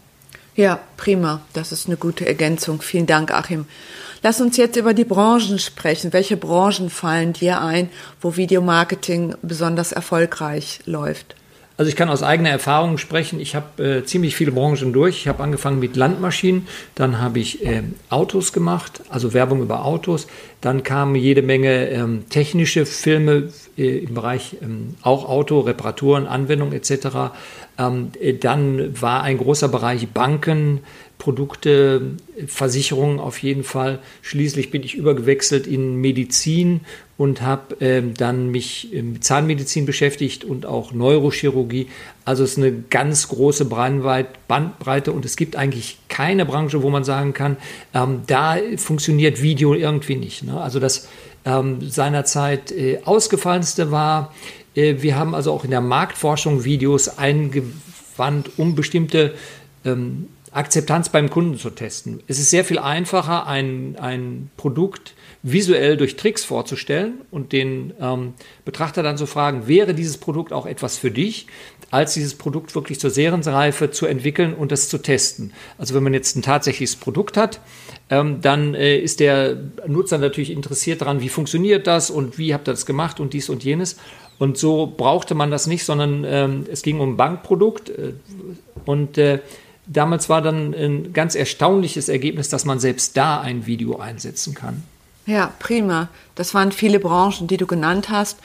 Ja, 0.56 0.80
prima. 0.96 1.42
Das 1.54 1.72
ist 1.74 1.88
eine 1.88 1.98
gute 1.98 2.26
Ergänzung. 2.26 2.82
Vielen 2.82 3.08
Dank, 3.08 3.32
Achim. 3.32 3.66
Lass 4.24 4.40
uns 4.40 4.56
jetzt 4.56 4.78
über 4.78 4.94
die 4.94 5.04
Branchen 5.04 5.60
sprechen. 5.60 6.14
Welche 6.14 6.38
Branchen 6.38 6.90
fallen 6.90 7.34
dir 7.34 7.62
ein, 7.62 7.90
wo 8.22 8.38
Videomarketing 8.38 9.36
besonders 9.42 9.92
erfolgreich 9.92 10.80
läuft? 10.86 11.36
Also 11.78 11.90
ich 11.90 11.98
kann 11.98 12.08
aus 12.08 12.24
eigener 12.24 12.52
Erfahrung 12.52 12.98
sprechen. 12.98 13.42
Ich 13.42 13.54
habe 13.54 13.84
äh, 13.84 14.06
ziemlich 14.06 14.38
viele 14.38 14.54
Branchen 14.54 14.94
durch. 14.94 15.18
Ich 15.18 15.28
habe 15.28 15.44
angefangen 15.44 15.80
mit 15.80 15.98
Landmaschinen, 15.98 16.68
dann 16.96 17.20
habe 17.20 17.40
ich 17.40 17.66
äh, 17.66 17.84
Autos 18.10 18.54
gemacht, 18.54 19.02
also 19.10 19.34
Werbung 19.34 19.62
über 19.62 19.84
Autos. 19.84 20.28
Dann 20.62 20.84
kamen 20.84 21.16
jede 21.16 21.42
Menge 21.42 21.90
ähm, 21.90 22.30
technische 22.30 22.86
Filme 22.86 23.50
äh, 23.78 23.98
im 24.00 24.14
Bereich 24.14 24.56
ähm, 24.62 24.96
auch 25.02 25.28
Auto, 25.28 25.60
Reparaturen, 25.60 26.28
Anwendung 26.28 26.72
etc. 26.72 27.34
Ähm, 27.78 28.12
äh, 28.20 28.34
dann 28.34 29.02
war 29.02 29.24
ein 29.24 29.38
großer 29.38 29.68
Bereich 29.68 30.08
Banken, 30.10 30.82
Produkte, 31.18 32.18
Versicherungen 32.46 33.20
auf 33.20 33.40
jeden 33.40 33.64
Fall. 33.64 34.00
Schließlich 34.22 34.70
bin 34.70 34.84
ich 34.84 34.96
übergewechselt 34.96 35.66
in 35.66 35.96
Medizin 35.96 36.82
und 37.18 37.42
habe 37.42 37.78
ähm, 37.80 38.14
dann 38.14 38.52
mich 38.52 38.90
mit 38.92 39.24
Zahnmedizin 39.24 39.86
beschäftigt 39.86 40.44
und 40.44 40.66
auch 40.66 40.92
Neurochirurgie. 40.92 41.88
Also 42.26 42.44
es 42.44 42.52
ist 42.52 42.58
eine 42.58 42.74
ganz 42.90 43.30
große 43.30 43.66
Bandbreite 43.66 45.14
und 45.14 45.24
es 45.24 45.38
gibt 45.38 45.56
eigentlich 45.56 45.98
keine 46.10 46.46
Branche, 46.46 46.84
wo 46.84 46.90
man 46.90 47.06
sagen 47.06 47.34
kann, 47.34 47.58
ähm, 47.94 48.22
da 48.28 48.58
funktioniert 48.76 49.42
Video 49.42 49.74
irgendwie 49.74 50.18
nicht. 50.18 50.44
Ne? 50.44 50.60
Also 50.60 50.80
das 50.80 51.08
ähm, 51.46 51.78
seinerzeit 51.90 52.72
äh, 52.72 53.00
ausgefallenste 53.06 53.92
war, 53.92 54.34
äh, 54.42 54.65
wir 54.76 55.16
haben 55.16 55.34
also 55.34 55.52
auch 55.52 55.64
in 55.64 55.72
der 55.72 55.82
Marktforschung 55.82 56.64
Videos 56.64 57.18
eingewandt, 57.18 58.52
um 58.58 58.76
bestimmte 58.76 59.34
ähm, 59.86 60.28
Akzeptanz 60.56 61.10
beim 61.10 61.30
Kunden 61.30 61.58
zu 61.58 61.70
testen. 61.70 62.22
Es 62.28 62.40
ist 62.40 62.50
sehr 62.50 62.64
viel 62.64 62.80
einfacher, 62.80 63.46
ein, 63.46 63.98
ein 64.00 64.50
Produkt 64.56 65.14
visuell 65.44 65.98
durch 65.98 66.16
Tricks 66.16 66.46
vorzustellen 66.46 67.16
und 67.30 67.52
den 67.52 67.94
ähm, 68.00 68.34
Betrachter 68.64 69.04
dann 69.04 69.18
zu 69.18 69.26
fragen, 69.26 69.68
wäre 69.68 69.94
dieses 69.94 70.18
Produkt 70.18 70.54
auch 70.54 70.66
etwas 70.66 70.98
für 70.98 71.12
dich, 71.12 71.48
als 71.92 72.14
dieses 72.14 72.36
Produkt 72.36 72.74
wirklich 72.74 73.02
zur 73.02 73.10
Serienreife 73.10 73.92
zu 73.92 74.06
entwickeln 74.06 74.54
und 74.54 74.72
das 74.72 74.88
zu 74.88 74.98
testen. 74.98 75.52
Also 75.78 75.94
wenn 75.94 76.04
man 76.04 76.14
jetzt 76.14 76.38
ein 76.38 76.42
tatsächliches 76.42 76.96
Produkt 76.96 77.36
hat, 77.36 77.60
ähm, 78.10 78.40
dann 78.42 78.76
äh, 78.76 78.98
ist 78.98 79.20
der 79.20 79.58
Nutzer 79.88 80.18
natürlich 80.18 80.52
interessiert 80.52 81.02
daran, 81.02 81.20
wie 81.20 81.30
funktioniert 81.30 81.86
das 81.86 82.10
und 82.10 82.38
wie 82.38 82.54
habt 82.54 82.70
ihr 82.70 82.74
das 82.74 82.86
gemacht 82.86 83.20
und 83.20 83.34
dies 83.34 83.50
und 83.50 83.64
jenes. 83.64 83.98
Und 84.38 84.58
so 84.58 84.94
brauchte 84.96 85.34
man 85.34 85.52
das 85.52 85.68
nicht, 85.68 85.86
sondern 85.86 86.24
ähm, 86.26 86.66
es 86.72 86.82
ging 86.82 87.00
um 87.00 87.14
ein 87.14 87.18
Bankprodukt 87.18 87.90
äh, 87.90 88.14
und 88.86 89.18
äh, 89.18 89.40
damals 89.88 90.30
war 90.30 90.42
dann 90.42 90.74
ein 90.74 91.14
ganz 91.14 91.36
erstaunliches 91.36 92.10
Ergebnis, 92.10 92.50
dass 92.50 92.66
man 92.66 92.80
selbst 92.80 93.16
da 93.16 93.40
ein 93.40 93.66
Video 93.66 93.98
einsetzen 93.98 94.54
kann. 94.54 94.84
Ja, 95.26 95.54
prima. 95.60 96.10
Das 96.36 96.54
waren 96.54 96.72
viele 96.72 97.00
Branchen, 97.00 97.48
die 97.48 97.58
du 97.58 97.66
genannt 97.66 98.10
hast. 98.10 98.40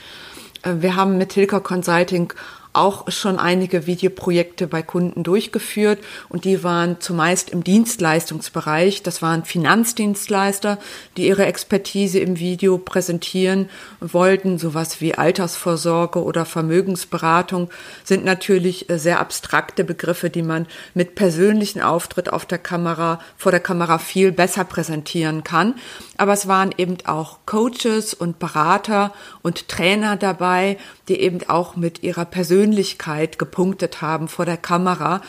Äh, 0.63 0.75
wir 0.79 0.95
haben 0.95 1.17
mit 1.17 1.33
Hilker 1.33 1.59
Consulting 1.59 2.33
auch 2.73 3.11
schon 3.11 3.37
einige 3.37 3.85
Videoprojekte 3.85 4.67
bei 4.67 4.81
Kunden 4.81 5.23
durchgeführt 5.23 5.99
und 6.29 6.45
die 6.45 6.63
waren 6.63 7.01
zumeist 7.01 7.49
im 7.49 7.63
Dienstleistungsbereich. 7.63 9.03
Das 9.03 9.21
waren 9.21 9.43
Finanzdienstleister, 9.43 10.77
die 11.17 11.27
ihre 11.27 11.45
Expertise 11.45 12.19
im 12.19 12.39
Video 12.39 12.77
präsentieren 12.77 13.69
wollten. 13.99 14.57
Sowas 14.57 15.01
wie 15.01 15.15
Altersvorsorge 15.15 16.23
oder 16.23 16.45
Vermögensberatung 16.45 17.69
sind 18.03 18.23
natürlich 18.23 18.89
äh, 18.89 18.97
sehr 18.97 19.19
abstrakte 19.19 19.83
Begriffe, 19.83 20.29
die 20.29 20.43
man 20.43 20.65
mit 20.93 21.15
persönlichen 21.15 21.81
Auftritt 21.81 22.31
auf 22.31 22.45
der 22.45 22.57
Kamera, 22.57 23.19
vor 23.37 23.51
der 23.51 23.59
Kamera 23.59 23.97
viel 23.97 24.31
besser 24.31 24.63
präsentieren 24.63 25.43
kann. 25.43 25.75
Aber 26.17 26.33
es 26.33 26.47
waren 26.47 26.73
eben 26.77 26.97
auch 27.05 27.39
Coaches 27.45 28.13
und 28.13 28.39
Berater 28.39 29.13
und 29.41 29.67
Trainer 29.67 30.15
dabei, 30.15 30.77
die 31.07 31.19
eben 31.19 31.39
auch 31.49 31.75
mit 31.75 32.03
ihrer 32.03 32.25
Persönlichkeit 32.61 33.39
gepunktet 33.39 34.03
haben 34.03 34.27
vor 34.27 34.45
der 34.45 34.57
Kamera 34.57 35.21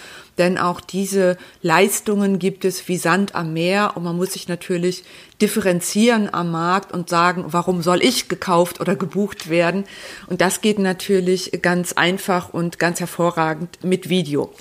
denn 0.42 0.58
auch 0.58 0.80
diese 0.80 1.36
Leistungen 1.62 2.40
gibt 2.40 2.64
es 2.64 2.88
wie 2.88 2.96
Sand 2.96 3.36
am 3.36 3.52
Meer 3.52 3.92
und 3.94 4.02
man 4.02 4.16
muss 4.16 4.32
sich 4.32 4.48
natürlich 4.48 5.04
differenzieren 5.42 6.32
am 6.32 6.52
Markt 6.52 6.92
und 6.92 7.08
sagen, 7.08 7.46
warum 7.48 7.82
soll 7.82 8.02
ich 8.02 8.28
gekauft 8.28 8.80
oder 8.80 8.94
gebucht 8.94 9.50
werden? 9.50 9.84
Und 10.28 10.40
das 10.40 10.60
geht 10.60 10.78
natürlich 10.78 11.50
ganz 11.62 11.92
einfach 11.92 12.52
und 12.52 12.78
ganz 12.78 13.00
hervorragend 13.00 13.82
mit 13.82 14.08
Video. 14.08 14.52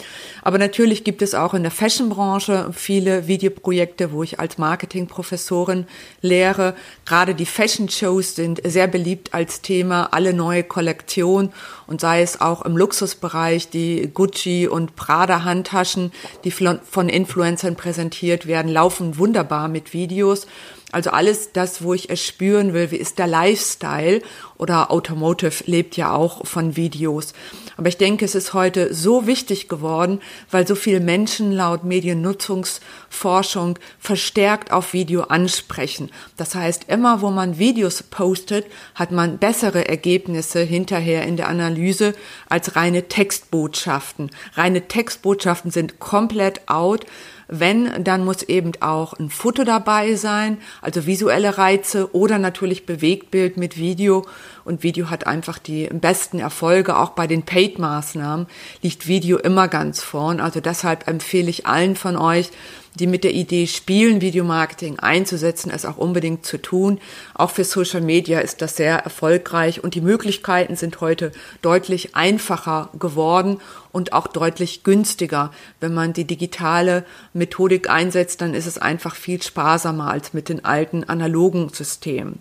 Aber 0.42 0.58
natürlich 0.58 1.04
gibt 1.04 1.22
es 1.22 1.36
auch 1.36 1.54
in 1.54 1.62
der 1.62 1.72
Fashionbranche 1.72 2.72
viele 2.74 3.28
Videoprojekte, 3.28 4.12
wo 4.12 4.24
ich 4.24 4.40
als 4.40 4.58
Marketingprofessorin 4.58 5.86
lehre. 6.22 6.76
Gerade 7.06 7.36
die 7.36 7.46
Fashion-Shows 7.46 8.36
sind 8.36 8.62
sehr 8.66 8.88
beliebt 8.88 9.36
als 9.36 9.62
Thema, 9.62 10.10
alle 10.14 10.34
neue 10.34 10.64
Kollektionen 10.64 11.54
und 11.86 12.02
sei 12.02 12.24
es 12.24 12.42
auch 12.42 12.64
im 12.64 12.76
Luxusbereich 12.76 13.70
die 13.70 14.10
Gucci 14.12 14.68
und 14.68 14.96
Prada 14.96 15.44
Handtaschen, 15.72 16.12
die 16.44 16.52
von 16.52 17.10
Influencern 17.10 17.76
präsentiert 17.76 18.48
werden, 18.48 18.72
laufen 18.72 19.18
wunderbar 19.18 19.68
mit 19.68 19.94
Videos. 19.94 20.48
Also 20.92 21.12
alles 21.12 21.54
das, 21.54 21.84
wo 21.84 21.94
ich 21.94 22.10
es 22.10 22.24
spüren 22.24 22.74
will, 22.74 22.92
wie 22.92 22.98
ist 22.98 23.20
der 23.20 23.28
Lifestyle 23.28 24.22
oder 24.58 24.92
Automotive 24.92 25.64
lebt 25.66 25.98
ja 25.98 26.14
auch 26.14 26.46
von 26.46 26.76
Videos. 26.76 27.34
Aber 27.78 27.88
ich 27.88 27.98
denke, 27.98 28.26
es 28.26 28.36
ist 28.36 28.54
heute 28.54 28.94
so 28.94 29.26
wichtig 29.26 29.68
geworden, 29.70 30.22
weil 30.52 30.68
so 30.68 30.76
viele 30.76 31.00
Menschen 31.00 31.52
laut 31.52 31.84
Mediennutzungsforschung 31.84 33.80
verstärkt 33.98 34.72
auf 34.72 34.94
Video 34.94 35.24
ansprechen. 35.24 36.12
Das 36.38 36.54
heißt, 36.54 36.90
immer 36.90 37.22
wo 37.22 37.32
man 37.32 37.58
Videos 37.58 38.04
postet, 38.04 38.66
hat 38.94 39.12
man 39.12 39.40
bessere 39.40 39.88
Ergebnisse 39.88 40.62
hinterher 40.62 41.24
in 41.24 41.38
der 41.38 41.48
Analyse 41.48 42.14
als 42.50 42.76
reine 42.76 43.08
Textbotschaften. 43.08 44.30
Reine 44.54 44.88
Textbotschaften 44.88 45.72
sind 45.72 46.00
komplett 46.00 46.70
out 46.70 47.06
wenn, 47.52 48.04
dann 48.04 48.24
muss 48.24 48.44
eben 48.44 48.72
auch 48.80 49.14
ein 49.14 49.30
Foto 49.30 49.64
dabei 49.64 50.16
sein, 50.16 50.58
also 50.82 51.06
visuelle 51.06 51.58
Reize 51.58 52.16
oder 52.16 52.40
natürlich 52.40 52.86
Bewegtbild 52.86 53.58
mit 53.58 53.78
Video. 53.78 54.26
Und 54.64 54.84
Video 54.84 55.10
hat 55.10 55.28
einfach 55.28 55.60
die 55.60 55.88
besten 55.88 56.40
Erfolge. 56.40 56.98
Auch 56.98 57.10
bei 57.10 57.28
den 57.28 57.44
Paid-Maßnahmen 57.44 58.48
liegt 58.82 59.08
Video 59.08 59.38
immer 59.38 59.68
ganz 59.68 60.02
vorn. 60.02 60.40
Also 60.40 60.62
deshalb 60.62 61.08
empfehle 61.08 61.50
ich 61.50 61.68
allen 61.68 61.96
von 61.96 62.16
euch, 62.16 62.52
die 62.96 63.08
mit 63.08 63.24
der 63.24 63.34
Idee 63.34 63.68
spielen, 63.68 64.22
Videomarketing 64.22 65.00
einzusetzen, 65.00 65.72
es 65.72 65.86
auch 65.86 65.98
unbedingt 65.98 66.46
zu 66.46 66.62
tun. 66.62 67.00
Auch 67.34 67.52
für 67.52 67.64
Social 67.64 68.02
Media 68.02 68.40
ist 68.40 68.62
das 68.62 68.76
sehr 68.76 68.98
erfolgreich 68.98 69.84
und 69.84 69.96
die 69.96 70.02
Möglichkeiten 70.02 70.76
sind 70.76 71.00
heute 71.00 71.32
deutlich 71.62 72.16
einfacher 72.16 72.90
geworden 73.00 73.62
und 73.92 74.14
auch 74.14 74.28
deutlich 74.28 74.84
günstiger. 74.84 75.52
Wenn 75.80 75.94
man 75.94 76.14
die 76.14 76.26
digitale 76.26 77.06
Methodik 77.34 77.90
einsetzt, 77.90 78.42
dann 78.42 78.54
ist 78.54 78.66
es 78.66 78.78
einfach 78.78 79.16
viel 79.16 79.42
sparsamer 79.42 80.12
als 80.12 80.34
mit 80.34 80.50
den 80.50 80.66
alten 80.66 81.04
analogen 81.06 81.70
Systemen. 81.70 82.40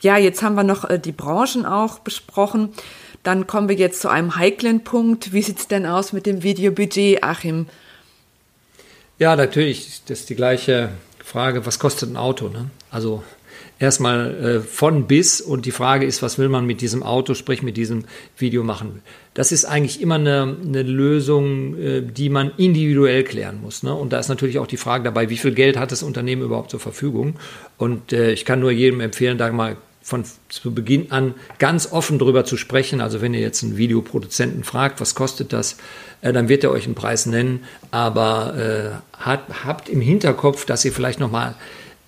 Ja, 0.00 0.16
jetzt 0.16 0.42
haben 0.42 0.54
wir 0.54 0.64
noch 0.64 0.88
äh, 0.88 0.98
die 0.98 1.12
Branchen 1.12 1.66
auch 1.66 1.98
besprochen. 1.98 2.70
Dann 3.22 3.46
kommen 3.46 3.68
wir 3.68 3.76
jetzt 3.76 4.00
zu 4.00 4.08
einem 4.08 4.36
heiklen 4.36 4.82
Punkt. 4.82 5.32
Wie 5.32 5.42
sieht's 5.42 5.68
denn 5.68 5.86
aus 5.86 6.12
mit 6.12 6.26
dem 6.26 6.42
Videobudget, 6.42 7.22
Achim? 7.22 7.66
Ja, 9.22 9.36
natürlich, 9.36 10.02
das 10.08 10.18
ist 10.18 10.30
die 10.30 10.34
gleiche 10.34 10.88
Frage, 11.24 11.64
was 11.64 11.78
kostet 11.78 12.10
ein 12.10 12.16
Auto? 12.16 12.48
Ne? 12.48 12.70
Also 12.90 13.22
erstmal 13.78 14.34
äh, 14.34 14.60
von 14.60 15.06
bis 15.06 15.40
und 15.40 15.64
die 15.64 15.70
Frage 15.70 16.06
ist, 16.06 16.22
was 16.22 16.38
will 16.38 16.48
man 16.48 16.66
mit 16.66 16.80
diesem 16.80 17.04
Auto, 17.04 17.34
sprich 17.34 17.62
mit 17.62 17.76
diesem 17.76 18.04
Video 18.36 18.64
machen? 18.64 19.00
Das 19.34 19.52
ist 19.52 19.64
eigentlich 19.64 20.00
immer 20.00 20.16
eine, 20.16 20.56
eine 20.66 20.82
Lösung, 20.82 21.78
äh, 21.78 22.02
die 22.02 22.30
man 22.30 22.50
individuell 22.56 23.22
klären 23.22 23.60
muss. 23.62 23.84
Ne? 23.84 23.94
Und 23.94 24.12
da 24.12 24.18
ist 24.18 24.26
natürlich 24.26 24.58
auch 24.58 24.66
die 24.66 24.76
Frage 24.76 25.04
dabei, 25.04 25.30
wie 25.30 25.36
viel 25.36 25.54
Geld 25.54 25.76
hat 25.76 25.92
das 25.92 26.02
Unternehmen 26.02 26.42
überhaupt 26.42 26.72
zur 26.72 26.80
Verfügung? 26.80 27.36
Und 27.78 28.12
äh, 28.12 28.32
ich 28.32 28.44
kann 28.44 28.58
nur 28.58 28.72
jedem 28.72 28.98
empfehlen, 28.98 29.38
da 29.38 29.52
mal 29.52 29.76
von 30.02 30.24
zu 30.48 30.74
Beginn 30.74 31.10
an 31.12 31.34
ganz 31.58 31.90
offen 31.92 32.18
drüber 32.18 32.44
zu 32.44 32.56
sprechen. 32.56 33.00
Also 33.00 33.20
wenn 33.20 33.34
ihr 33.34 33.40
jetzt 33.40 33.62
einen 33.62 33.76
Videoproduzenten 33.76 34.64
fragt, 34.64 35.00
was 35.00 35.14
kostet 35.14 35.52
das, 35.52 35.76
äh, 36.20 36.32
dann 36.32 36.48
wird 36.48 36.64
er 36.64 36.70
euch 36.70 36.86
einen 36.86 36.94
Preis 36.94 37.26
nennen. 37.26 37.64
Aber 37.90 38.56
äh, 38.56 39.18
hat, 39.18 39.44
habt 39.64 39.88
im 39.88 40.00
Hinterkopf, 40.00 40.64
dass 40.64 40.84
ihr 40.84 40.92
vielleicht 40.92 41.20
noch 41.20 41.30
mal 41.30 41.54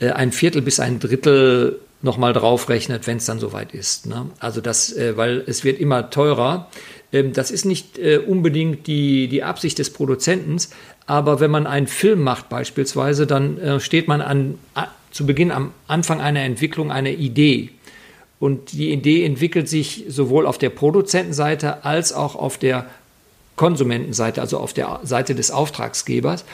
äh, 0.01 0.11
ein 0.11 0.33
Viertel 0.33 0.63
bis 0.63 0.81
ein 0.81 0.99
Drittel 0.99 1.81
noch 2.03 2.19
mal 2.19 2.33
draufrechnet, 2.33 3.07
wenn 3.07 3.17
es 3.17 3.25
dann 3.25 3.39
soweit 3.39 3.73
ist. 3.73 4.07
Ne? 4.07 4.27
Also 4.39 4.61
das, 4.61 4.93
äh, 4.93 5.17
weil 5.17 5.43
es 5.47 5.65
wird 5.65 5.81
immer 5.81 6.11
teurer. 6.11 6.69
Ähm, 7.13 7.33
das 7.33 7.51
ist 7.51 7.65
nicht 7.65 7.99
äh, 7.99 8.19
unbedingt 8.19 8.87
die, 8.87 9.29
die 9.29 9.43
Absicht 9.43 9.79
des 9.79 9.91
Produzenten, 9.91 10.59
aber 11.07 11.41
wenn 11.41 11.51
man 11.51 11.67
einen 11.67 11.87
Film 11.87 12.23
macht 12.23 12.49
beispielsweise, 12.49 13.27
dann 13.27 13.59
äh, 13.59 13.81
steht 13.81 14.09
man 14.09 14.21
an, 14.21 14.59
zu 15.11 15.27
Beginn 15.27 15.51
am 15.53 15.73
Anfang 15.87 16.21
einer 16.21 16.41
Entwicklung 16.41 16.91
einer 16.91 17.11
Idee. 17.11 17.71
Und 18.41 18.73
die 18.73 18.93
Idee 18.93 19.25
entwickelt 19.25 19.69
sich 19.69 20.05
sowohl 20.09 20.47
auf 20.47 20.59
der 20.59 20.71
Produzentenseite 20.71 21.85
als 21.85 22.12
auch 22.12 22.35
auf 22.35 22.59
der 22.59 22.87
Konsumentenseite, 23.57 24.41
also 24.41 24.59
auf 24.59 24.73
der 24.73 25.00
Seite 25.05 25.35
des 25.35 25.50
Auftragsgebers. 25.50 26.45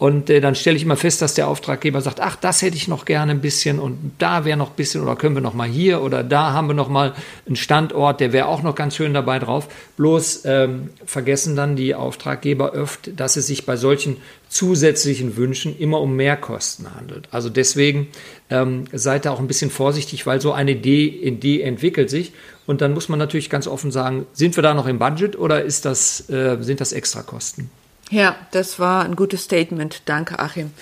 Und 0.00 0.30
äh, 0.30 0.40
dann 0.40 0.54
stelle 0.54 0.78
ich 0.78 0.82
immer 0.82 0.96
fest, 0.96 1.20
dass 1.20 1.34
der 1.34 1.46
Auftraggeber 1.46 2.00
sagt, 2.00 2.20
ach, 2.20 2.34
das 2.34 2.62
hätte 2.62 2.74
ich 2.74 2.88
noch 2.88 3.04
gerne 3.04 3.32
ein 3.32 3.42
bisschen 3.42 3.78
und 3.78 4.12
da 4.16 4.46
wäre 4.46 4.56
noch 4.56 4.70
ein 4.70 4.76
bisschen 4.76 5.02
oder 5.02 5.14
können 5.14 5.34
wir 5.34 5.42
noch 5.42 5.52
mal 5.52 5.68
hier 5.68 6.00
oder 6.00 6.24
da 6.24 6.54
haben 6.54 6.68
wir 6.68 6.74
noch 6.74 6.88
mal 6.88 7.12
einen 7.46 7.54
Standort, 7.54 8.18
der 8.18 8.32
wäre 8.32 8.46
auch 8.46 8.62
noch 8.62 8.74
ganz 8.74 8.96
schön 8.96 9.12
dabei 9.12 9.38
drauf. 9.38 9.68
Bloß 9.98 10.46
ähm, 10.46 10.88
vergessen 11.04 11.54
dann 11.54 11.76
die 11.76 11.94
Auftraggeber 11.94 12.72
oft, 12.72 13.10
dass 13.14 13.36
es 13.36 13.46
sich 13.46 13.66
bei 13.66 13.76
solchen 13.76 14.16
zusätzlichen 14.48 15.36
Wünschen 15.36 15.78
immer 15.78 16.00
um 16.00 16.16
Mehrkosten 16.16 16.94
handelt. 16.94 17.28
Also 17.30 17.50
deswegen 17.50 18.08
ähm, 18.48 18.84
seid 18.94 19.26
da 19.26 19.32
auch 19.32 19.38
ein 19.38 19.48
bisschen 19.48 19.70
vorsichtig, 19.70 20.24
weil 20.24 20.40
so 20.40 20.52
eine 20.52 20.70
Idee, 20.70 21.08
Idee 21.08 21.60
entwickelt 21.60 22.08
sich 22.08 22.32
und 22.66 22.80
dann 22.80 22.94
muss 22.94 23.10
man 23.10 23.18
natürlich 23.18 23.50
ganz 23.50 23.66
offen 23.66 23.90
sagen, 23.90 24.24
sind 24.32 24.56
wir 24.56 24.62
da 24.62 24.72
noch 24.72 24.86
im 24.86 24.98
Budget 24.98 25.38
oder 25.38 25.62
ist 25.62 25.84
das, 25.84 26.30
äh, 26.30 26.56
sind 26.62 26.80
das 26.80 26.92
Extrakosten? 26.92 27.68
Ja, 28.10 28.34
das 28.50 28.80
war 28.80 29.04
ein 29.04 29.14
gutes 29.14 29.44
Statement. 29.44 30.02
Danke, 30.06 30.40
Achim. 30.40 30.72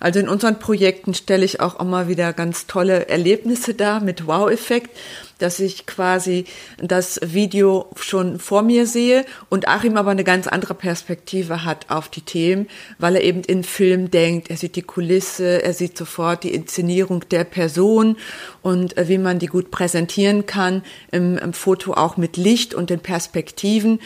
Also 0.00 0.18
in 0.18 0.30
unseren 0.30 0.58
Projekten 0.58 1.12
stelle 1.12 1.44
ich 1.44 1.60
auch 1.60 1.78
immer 1.78 2.08
wieder 2.08 2.32
ganz 2.32 2.66
tolle 2.66 3.10
Erlebnisse 3.10 3.74
dar 3.74 4.00
mit 4.00 4.26
Wow-Effekt, 4.26 4.88
dass 5.36 5.60
ich 5.60 5.84
quasi 5.84 6.46
das 6.78 7.20
Video 7.22 7.90
schon 7.96 8.38
vor 8.38 8.62
mir 8.62 8.86
sehe 8.86 9.26
und 9.50 9.68
Achim 9.68 9.98
aber 9.98 10.10
eine 10.10 10.24
ganz 10.24 10.46
andere 10.46 10.72
Perspektive 10.72 11.66
hat 11.66 11.90
auf 11.90 12.08
die 12.08 12.22
Themen, 12.22 12.66
weil 12.98 13.16
er 13.16 13.24
eben 13.24 13.42
in 13.42 13.62
Film 13.62 14.10
denkt. 14.10 14.48
Er 14.48 14.56
sieht 14.56 14.74
die 14.76 14.82
Kulisse, 14.82 15.62
er 15.62 15.74
sieht 15.74 15.98
sofort 15.98 16.44
die 16.44 16.54
Inszenierung 16.54 17.28
der 17.30 17.44
Person 17.44 18.16
und 18.62 18.96
äh, 18.96 19.06
wie 19.06 19.18
man 19.18 19.38
die 19.38 19.48
gut 19.48 19.70
präsentieren 19.70 20.46
kann 20.46 20.82
im, 21.12 21.36
im 21.36 21.52
Foto 21.52 21.92
auch 21.92 22.16
mit 22.16 22.38
Licht 22.38 22.72
und 22.72 22.88
den 22.88 23.00
Perspektiven. 23.00 24.00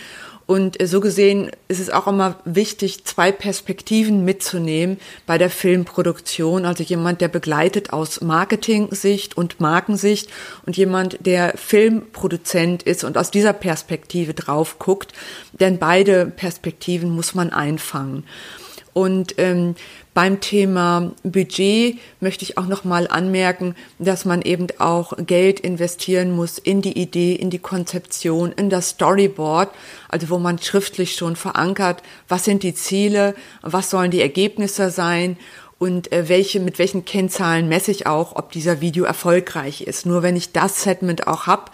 Und 0.47 0.77
so 0.87 1.01
gesehen 1.01 1.51
ist 1.69 1.81
es 1.81 1.89
auch 1.89 2.07
immer 2.07 2.39
wichtig, 2.45 3.05
zwei 3.05 3.33
Perspektiven 3.33 4.25
mitzunehmen 4.25 4.99
bei 5.27 5.39
der 5.39 5.49
Filmproduktion. 5.49 6.67
Also 6.67 6.83
jemand, 6.83 7.23
der 7.23 7.29
begleitet 7.29 7.93
aus 7.93 8.21
Marketing-Sicht 8.21 9.37
und 9.39 9.61
Markensicht 9.61 10.29
und 10.67 10.77
jemand, 10.77 11.25
der 11.25 11.57
Filmproduzent 11.57 12.83
ist 12.83 13.05
und 13.05 13.17
aus 13.17 13.31
dieser 13.31 13.55
Perspektive 13.55 14.35
drauf 14.35 14.79
guckt. 14.79 15.15
Denn 15.53 15.79
beide 15.79 16.27
Perspektiven 16.27 17.09
muss 17.11 17.35
man 17.35 17.51
einfangen. 17.51 18.25
Und 18.93 19.35
ähm, 19.39 19.75
beim 20.15 20.41
Thema 20.41 21.13
Budget 21.25 21.99
möchte 22.21 22.45
ich 22.45 22.57
auch 22.57 22.67
noch 22.67 22.85
mal 22.85 23.09
anmerken, 23.09 23.75
dass 23.99 24.25
man 24.25 24.43
eben 24.43 24.69
auch 24.79 25.13
Geld 25.19 25.61
investieren 25.61 26.31
muss 26.31 26.59
in 26.59 26.81
die 26.83 26.97
Idee, 26.97 27.35
in 27.35 27.51
die 27.51 27.59
Konzeption, 27.59 28.53
in 28.53 28.71
das 28.71 28.91
Storyboard, 28.91 29.71
also 30.09 30.31
wo 30.31 30.39
man 30.39 30.61
schriftlich 30.61 31.17
schon 31.17 31.35
verankert, 31.35 32.03
was 32.29 32.45
sind 32.45 32.63
die 32.63 32.75
Ziele, 32.75 33.35
was 33.61 33.91
sollen 33.91 34.13
die 34.13 34.23
Ergebnisse 34.23 34.91
sein 34.91 35.37
und 35.79 36.13
äh, 36.13 36.29
welche 36.29 36.61
mit 36.61 36.79
welchen 36.79 37.05
Kennzahlen 37.05 37.69
messe 37.69 37.91
ich 37.91 38.07
auch, 38.07 38.37
ob 38.37 38.53
dieser 38.53 38.81
Video 38.81 39.05
erfolgreich 39.05 39.83
ist. 39.83 40.07
Nur 40.07 40.23
wenn 40.23 40.37
ich 40.37 40.53
das 40.53 40.83
Segment 40.83 41.27
auch 41.27 41.49
hab, 41.49 41.73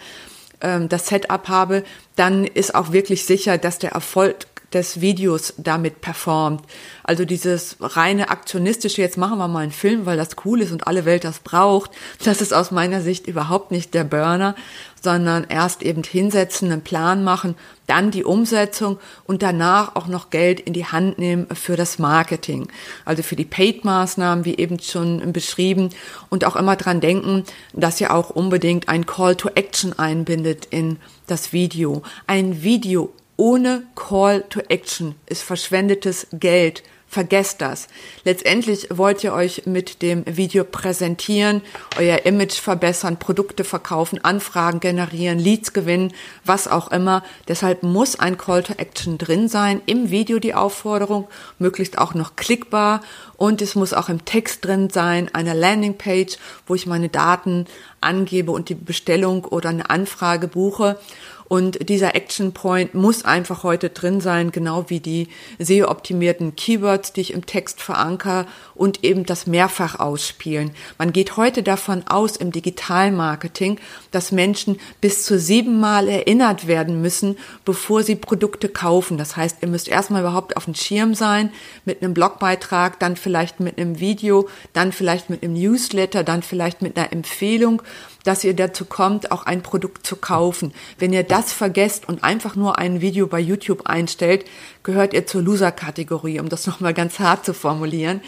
ähm, 0.61 0.89
das 0.89 1.07
Setup 1.07 1.47
habe, 1.47 1.83
dann 2.15 2.45
ist 2.45 2.73
auch 2.73 2.91
wirklich 2.91 3.25
sicher, 3.25 3.57
dass 3.57 3.79
der 3.79 3.91
Erfolg 3.91 4.47
des 4.73 5.01
Videos 5.01 5.53
damit 5.57 6.01
performt. 6.01 6.63
Also 7.03 7.25
dieses 7.25 7.77
reine 7.79 8.29
aktionistische, 8.29 9.01
jetzt 9.01 9.17
machen 9.17 9.37
wir 9.37 9.47
mal 9.47 9.59
einen 9.59 9.71
Film, 9.71 10.05
weil 10.05 10.17
das 10.17 10.29
cool 10.45 10.61
ist 10.61 10.71
und 10.71 10.87
alle 10.87 11.05
Welt 11.05 11.23
das 11.23 11.39
braucht, 11.39 11.91
das 12.23 12.41
ist 12.41 12.53
aus 12.53 12.71
meiner 12.71 13.01
Sicht 13.01 13.27
überhaupt 13.27 13.71
nicht 13.71 13.93
der 13.93 14.03
Burner, 14.03 14.55
sondern 15.01 15.45
erst 15.49 15.81
eben 15.81 16.03
hinsetzen, 16.03 16.71
einen 16.71 16.83
Plan 16.83 17.23
machen, 17.23 17.55
dann 17.87 18.11
die 18.11 18.23
Umsetzung 18.23 18.99
und 19.25 19.41
danach 19.41 19.95
auch 19.95 20.07
noch 20.07 20.29
Geld 20.29 20.59
in 20.59 20.73
die 20.73 20.85
Hand 20.85 21.17
nehmen 21.17 21.47
für 21.53 21.75
das 21.75 21.99
Marketing. 21.99 22.67
Also 23.03 23.23
für 23.23 23.35
die 23.35 23.45
Paid-Maßnahmen, 23.45 24.45
wie 24.45 24.57
eben 24.57 24.79
schon 24.79 25.33
beschrieben 25.33 25.89
und 26.29 26.45
auch 26.45 26.55
immer 26.55 26.75
dran 26.75 27.01
denken, 27.01 27.43
dass 27.73 27.99
ihr 27.99 28.13
auch 28.13 28.29
unbedingt 28.29 28.87
ein 28.89 29.05
Call 29.05 29.35
to 29.35 29.49
Action 29.55 29.97
einbindet 29.97 30.67
in 30.69 30.97
das 31.27 31.51
Video. 31.51 32.03
Ein 32.27 32.61
Video 32.61 33.11
ohne 33.41 33.81
Call 33.95 34.43
to 34.49 34.59
Action 34.69 35.15
ist 35.25 35.41
verschwendetes 35.41 36.27
Geld. 36.31 36.83
Vergesst 37.07 37.59
das. 37.59 37.87
Letztendlich 38.23 38.87
wollt 38.91 39.23
ihr 39.23 39.33
euch 39.33 39.63
mit 39.65 40.03
dem 40.03 40.23
Video 40.27 40.63
präsentieren, 40.63 41.61
euer 41.97 42.25
Image 42.25 42.53
verbessern, 42.53 43.17
Produkte 43.17 43.63
verkaufen, 43.63 44.23
Anfragen 44.23 44.79
generieren, 44.79 45.39
Leads 45.39 45.73
gewinnen, 45.73 46.13
was 46.45 46.67
auch 46.67 46.91
immer. 46.91 47.23
Deshalb 47.47 47.81
muss 47.81 48.17
ein 48.17 48.37
Call 48.37 48.61
to 48.61 48.73
Action 48.77 49.17
drin 49.17 49.49
sein, 49.49 49.81
im 49.87 50.11
Video 50.11 50.37
die 50.37 50.53
Aufforderung, 50.53 51.27
möglichst 51.57 51.97
auch 51.97 52.13
noch 52.13 52.35
klickbar 52.35 53.01
und 53.37 53.61
es 53.63 53.73
muss 53.73 53.91
auch 53.91 54.07
im 54.07 54.23
Text 54.23 54.63
drin 54.63 54.91
sein, 54.91 55.29
eine 55.33 55.55
Landingpage, 55.55 56.37
wo 56.67 56.75
ich 56.75 56.85
meine 56.85 57.09
Daten 57.09 57.65
angebe 58.01 58.51
und 58.51 58.69
die 58.69 58.75
Bestellung 58.75 59.45
oder 59.45 59.69
eine 59.69 59.89
Anfrage 59.89 60.47
buche. 60.47 60.97
Und 61.51 61.89
dieser 61.89 62.15
Action 62.15 62.53
Point 62.53 62.93
muss 62.93 63.25
einfach 63.25 63.63
heute 63.63 63.89
drin 63.89 64.21
sein, 64.21 64.53
genau 64.53 64.85
wie 64.87 65.01
die 65.01 65.27
SEO-optimierten 65.59 66.55
Keywords, 66.55 67.11
die 67.11 67.19
ich 67.19 67.33
im 67.33 67.45
Text 67.45 67.81
veranker 67.81 68.45
und 68.73 69.03
eben 69.03 69.25
das 69.25 69.47
mehrfach 69.47 69.99
ausspielen. 69.99 70.71
Man 70.97 71.11
geht 71.11 71.35
heute 71.35 71.61
davon 71.61 72.07
aus 72.07 72.37
im 72.37 72.53
Digitalmarketing, 72.53 73.81
dass 74.11 74.31
Menschen 74.31 74.79
bis 75.01 75.25
zu 75.25 75.37
siebenmal 75.37 76.07
erinnert 76.07 76.67
werden 76.67 77.01
müssen, 77.01 77.37
bevor 77.65 78.03
sie 78.03 78.15
Produkte 78.15 78.69
kaufen. 78.69 79.17
Das 79.17 79.35
heißt, 79.35 79.57
ihr 79.59 79.67
müsst 79.67 79.89
erstmal 79.89 80.21
überhaupt 80.21 80.55
auf 80.55 80.63
dem 80.63 80.75
Schirm 80.75 81.15
sein 81.15 81.51
mit 81.83 82.01
einem 82.01 82.13
Blogbeitrag, 82.13 82.97
dann 82.99 83.17
vielleicht 83.17 83.59
mit 83.59 83.77
einem 83.77 83.99
Video, 83.99 84.47
dann 84.71 84.93
vielleicht 84.93 85.29
mit 85.29 85.43
einem 85.43 85.55
Newsletter, 85.55 86.23
dann 86.23 86.43
vielleicht 86.43 86.81
mit 86.81 86.97
einer 86.97 87.11
Empfehlung 87.11 87.81
dass 88.23 88.43
ihr 88.43 88.55
dazu 88.55 88.85
kommt, 88.85 89.31
auch 89.31 89.45
ein 89.45 89.63
Produkt 89.63 90.05
zu 90.05 90.15
kaufen. 90.15 90.73
Wenn 90.97 91.13
ihr 91.13 91.23
das 91.23 91.40
vergesst 91.49 92.07
und 92.07 92.23
einfach 92.23 92.55
nur 92.55 92.77
ein 92.77 93.01
Video 93.01 93.27
bei 93.27 93.39
YouTube 93.39 93.87
einstellt, 93.87 94.45
gehört 94.83 95.13
ihr 95.13 95.25
zur 95.25 95.41
Loser-Kategorie, 95.41 96.39
um 96.39 96.49
das 96.49 96.67
nochmal 96.67 96.93
ganz 96.93 97.19
hart 97.19 97.45
zu 97.45 97.53
formulieren. 97.53 98.21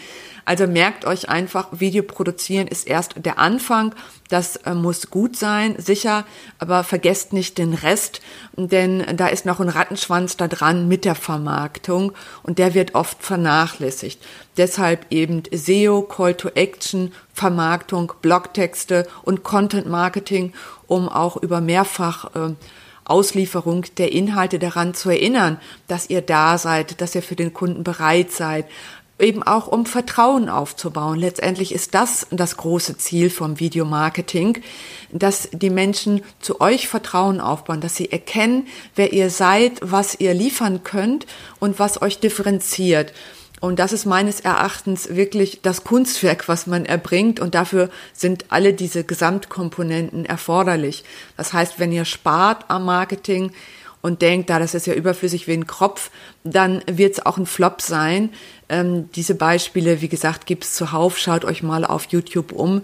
Also 0.46 0.66
merkt 0.66 1.06
euch 1.06 1.28
einfach, 1.28 1.68
Video 1.72 2.02
produzieren 2.02 2.66
ist 2.66 2.86
erst 2.86 3.14
der 3.16 3.38
Anfang. 3.38 3.94
Das 4.28 4.56
äh, 4.56 4.74
muss 4.74 5.10
gut 5.10 5.36
sein, 5.36 5.74
sicher, 5.78 6.26
aber 6.58 6.84
vergesst 6.84 7.32
nicht 7.32 7.56
den 7.56 7.72
Rest, 7.72 8.20
denn 8.56 9.04
da 9.16 9.28
ist 9.28 9.46
noch 9.46 9.60
ein 9.60 9.68
Rattenschwanz 9.68 10.36
da 10.36 10.48
dran 10.48 10.86
mit 10.86 11.04
der 11.04 11.14
Vermarktung 11.14 12.12
und 12.42 12.58
der 12.58 12.74
wird 12.74 12.94
oft 12.94 13.22
vernachlässigt. 13.22 14.20
Deshalb 14.56 15.06
eben 15.10 15.42
SEO, 15.50 16.02
Call 16.02 16.34
to 16.34 16.48
Action, 16.50 17.12
Vermarktung, 17.32 18.12
Blogtexte 18.20 19.06
und 19.22 19.44
Content 19.44 19.86
Marketing, 19.86 20.52
um 20.86 21.08
auch 21.08 21.36
über 21.36 21.60
mehrfach 21.60 22.34
äh, 22.34 22.54
Auslieferung 23.04 23.84
der 23.98 24.12
Inhalte 24.12 24.58
daran 24.58 24.94
zu 24.94 25.10
erinnern, 25.10 25.60
dass 25.88 26.10
ihr 26.10 26.22
da 26.22 26.58
seid, 26.58 27.00
dass 27.00 27.14
ihr 27.14 27.22
für 27.22 27.36
den 27.36 27.52
Kunden 27.52 27.84
bereit 27.84 28.30
seid, 28.30 28.66
eben 29.18 29.42
auch 29.42 29.68
um 29.68 29.86
Vertrauen 29.86 30.48
aufzubauen. 30.48 31.18
Letztendlich 31.18 31.72
ist 31.72 31.94
das 31.94 32.26
das 32.30 32.56
große 32.56 32.98
Ziel 32.98 33.30
vom 33.30 33.60
Videomarketing, 33.60 34.58
dass 35.12 35.48
die 35.52 35.70
Menschen 35.70 36.22
zu 36.40 36.60
euch 36.60 36.88
Vertrauen 36.88 37.40
aufbauen, 37.40 37.80
dass 37.80 37.96
sie 37.96 38.10
erkennen, 38.10 38.66
wer 38.96 39.12
ihr 39.12 39.30
seid, 39.30 39.78
was 39.82 40.18
ihr 40.18 40.34
liefern 40.34 40.82
könnt 40.82 41.26
und 41.60 41.78
was 41.78 42.02
euch 42.02 42.18
differenziert. 42.18 43.12
Und 43.64 43.78
das 43.78 43.94
ist 43.94 44.04
meines 44.04 44.40
Erachtens 44.40 45.16
wirklich 45.16 45.60
das 45.62 45.84
Kunstwerk, 45.84 46.48
was 46.48 46.66
man 46.66 46.84
erbringt. 46.84 47.40
Und 47.40 47.54
dafür 47.54 47.88
sind 48.12 48.44
alle 48.50 48.74
diese 48.74 49.04
Gesamtkomponenten 49.04 50.26
erforderlich. 50.26 51.02
Das 51.38 51.54
heißt, 51.54 51.78
wenn 51.78 51.90
ihr 51.90 52.04
spart 52.04 52.66
am 52.68 52.84
Marketing, 52.84 53.52
und 54.02 54.20
denkt, 54.20 54.50
da 54.50 54.58
das 54.58 54.74
ist 54.74 54.86
ja 54.86 54.92
überflüssig 54.92 55.46
wie 55.48 55.54
ein 55.54 55.66
Kropf, 55.66 56.10
dann 56.44 56.82
wird 56.86 57.14
es 57.14 57.24
auch 57.24 57.38
ein 57.38 57.46
Flop 57.46 57.80
sein. 57.80 58.28
Ähm, 58.68 59.08
diese 59.12 59.34
Beispiele, 59.34 60.02
wie 60.02 60.08
gesagt, 60.08 60.44
gibt's 60.44 60.74
zuhauf. 60.74 61.16
Schaut 61.16 61.46
euch 61.46 61.62
mal 61.62 61.86
auf 61.86 62.04
YouTube 62.10 62.52
um 62.52 62.82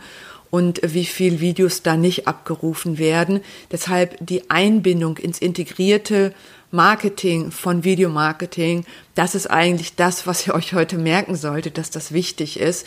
und 0.48 0.80
wie 0.82 1.04
viel 1.04 1.40
Videos 1.40 1.82
da 1.82 1.98
nicht 1.98 2.26
abgerufen 2.26 2.96
werden. 2.96 3.40
Deshalb 3.70 4.16
die 4.20 4.48
Einbindung 4.48 5.18
ins 5.18 5.40
integrierte 5.40 6.32
Marketing 6.70 7.50
von 7.50 7.84
Videomarketing, 7.84 8.84
das 9.14 9.34
ist 9.34 9.50
eigentlich 9.50 9.96
das, 9.96 10.26
was 10.26 10.46
ihr 10.46 10.54
euch 10.54 10.72
heute 10.74 10.98
merken 10.98 11.36
solltet, 11.36 11.78
dass 11.78 11.90
das 11.90 12.12
wichtig 12.12 12.58
ist. 12.60 12.86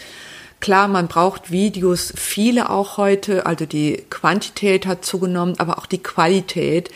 Klar, 0.59 0.87
man 0.87 1.09
braucht 1.09 1.51
Videos, 1.51 2.13
viele 2.15 2.69
auch 2.69 2.97
heute, 2.97 3.45
also 3.45 3.65
die 3.65 4.03
Quantität 4.09 4.85
hat 4.85 5.03
zugenommen, 5.03 5.55
aber 5.59 5.77
auch 5.77 5.85
die 5.85 6.01
Qualität 6.01 6.89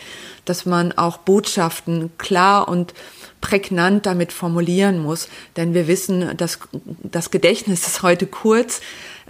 dass 0.48 0.64
man 0.64 0.92
auch 0.92 1.18
Botschaften 1.18 2.10
klar 2.16 2.68
und 2.68 2.94
prägnant 3.40 4.06
damit 4.06 4.32
formulieren 4.32 4.98
muss. 4.98 5.28
Denn 5.56 5.74
wir 5.74 5.86
wissen, 5.86 6.36
dass 6.36 6.58
das 7.02 7.30
Gedächtnis 7.30 7.86
ist 7.86 8.02
heute 8.02 8.26
kurz. 8.26 8.80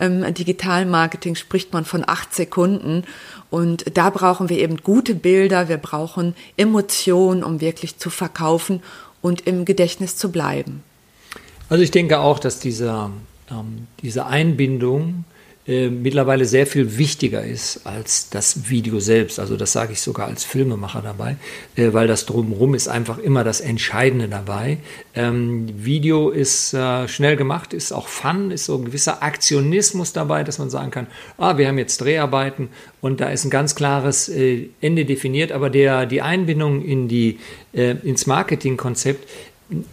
Im 0.00 0.32
Digitalmarketing 0.32 1.34
spricht 1.34 1.72
man 1.72 1.84
von 1.84 2.04
acht 2.06 2.34
Sekunden. 2.34 3.04
Und 3.50 3.96
da 3.96 4.10
brauchen 4.10 4.48
wir 4.48 4.58
eben 4.58 4.78
gute 4.78 5.14
Bilder. 5.14 5.68
Wir 5.68 5.78
brauchen 5.78 6.34
Emotionen, 6.56 7.42
um 7.42 7.60
wirklich 7.60 7.98
zu 7.98 8.10
verkaufen 8.10 8.82
und 9.22 9.46
im 9.46 9.64
Gedächtnis 9.64 10.16
zu 10.16 10.30
bleiben. 10.30 10.82
Also 11.68 11.82
ich 11.82 11.90
denke 11.90 12.20
auch, 12.20 12.38
dass 12.38 12.60
diese, 12.60 13.10
ähm, 13.50 13.86
diese 14.02 14.26
Einbindung 14.26 15.24
äh, 15.68 15.90
mittlerweile 15.90 16.46
sehr 16.46 16.66
viel 16.66 16.96
wichtiger 16.96 17.44
ist 17.44 17.82
als 17.84 18.30
das 18.30 18.70
Video 18.70 19.00
selbst. 19.00 19.38
Also 19.38 19.56
das 19.58 19.72
sage 19.72 19.92
ich 19.92 20.00
sogar 20.00 20.26
als 20.26 20.42
Filmemacher 20.42 21.02
dabei, 21.02 21.36
äh, 21.76 21.92
weil 21.92 22.06
das 22.08 22.24
drumherum 22.24 22.74
ist 22.74 22.88
einfach 22.88 23.18
immer 23.18 23.44
das 23.44 23.60
Entscheidende 23.60 24.28
dabei. 24.28 24.78
Ähm, 25.14 25.68
Video 25.76 26.30
ist 26.30 26.72
äh, 26.72 27.06
schnell 27.06 27.36
gemacht, 27.36 27.74
ist 27.74 27.92
auch 27.92 28.08
Fun, 28.08 28.50
ist 28.50 28.64
so 28.64 28.76
ein 28.76 28.86
gewisser 28.86 29.22
Aktionismus 29.22 30.14
dabei, 30.14 30.42
dass 30.42 30.58
man 30.58 30.70
sagen 30.70 30.90
kann, 30.90 31.06
ah, 31.36 31.58
wir 31.58 31.68
haben 31.68 31.76
jetzt 31.76 32.00
Dreharbeiten 32.00 32.70
und 33.02 33.20
da 33.20 33.28
ist 33.28 33.44
ein 33.44 33.50
ganz 33.50 33.74
klares 33.74 34.30
äh, 34.30 34.70
Ende 34.80 35.04
definiert, 35.04 35.52
aber 35.52 35.68
der, 35.68 36.06
die 36.06 36.22
Einbindung 36.22 36.82
in 36.82 37.08
die, 37.08 37.40
äh, 37.74 37.96
ins 38.02 38.26
Marketingkonzept 38.26 39.28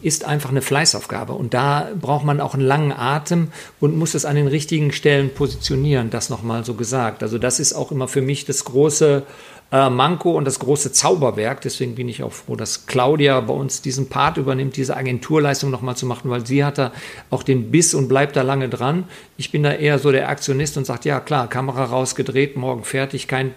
ist 0.01 0.23
einfach 0.23 0.51
eine 0.51 0.61
Fleißaufgabe. 0.61 1.33
Und 1.33 1.53
da 1.53 1.89
braucht 1.99 2.25
man 2.25 2.39
auch 2.39 2.53
einen 2.53 2.63
langen 2.63 2.93
Atem 2.93 3.49
und 3.79 3.97
muss 3.97 4.13
es 4.13 4.25
an 4.25 4.35
den 4.35 4.47
richtigen 4.47 4.91
Stellen 4.91 5.33
positionieren, 5.33 6.09
das 6.09 6.29
nochmal 6.29 6.63
so 6.63 6.75
gesagt. 6.75 7.23
Also 7.23 7.37
das 7.37 7.59
ist 7.59 7.73
auch 7.73 7.91
immer 7.91 8.07
für 8.07 8.21
mich 8.21 8.45
das 8.45 8.63
große 8.63 9.23
äh, 9.71 9.89
Manko 9.89 10.31
und 10.31 10.45
das 10.45 10.59
große 10.59 10.93
Zauberwerk. 10.93 11.59
Deswegen 11.61 11.95
bin 11.95 12.07
ich 12.07 12.23
auch 12.23 12.31
froh, 12.31 12.55
dass 12.55 12.85
Claudia 12.85 13.39
bei 13.41 13.53
uns 13.53 13.81
diesen 13.81 14.07
Part 14.07 14.37
übernimmt, 14.37 14.77
diese 14.77 14.95
Agenturleistung 14.95 15.71
nochmal 15.71 15.97
zu 15.97 16.05
machen, 16.05 16.29
weil 16.29 16.45
sie 16.45 16.63
hat 16.63 16.77
da 16.77 16.93
auch 17.29 17.43
den 17.43 17.71
Biss 17.71 17.93
und 17.93 18.07
bleibt 18.07 18.37
da 18.37 18.43
lange 18.43 18.69
dran. 18.69 19.05
Ich 19.35 19.51
bin 19.51 19.63
da 19.63 19.73
eher 19.73 19.99
so 19.99 20.11
der 20.11 20.29
Aktionist 20.29 20.77
und 20.77 20.85
sagt, 20.85 21.03
ja 21.03 21.19
klar, 21.19 21.49
Kamera 21.49 21.83
rausgedreht, 21.85 22.55
morgen 22.55 22.85
fertig, 22.85 23.27
kein 23.27 23.53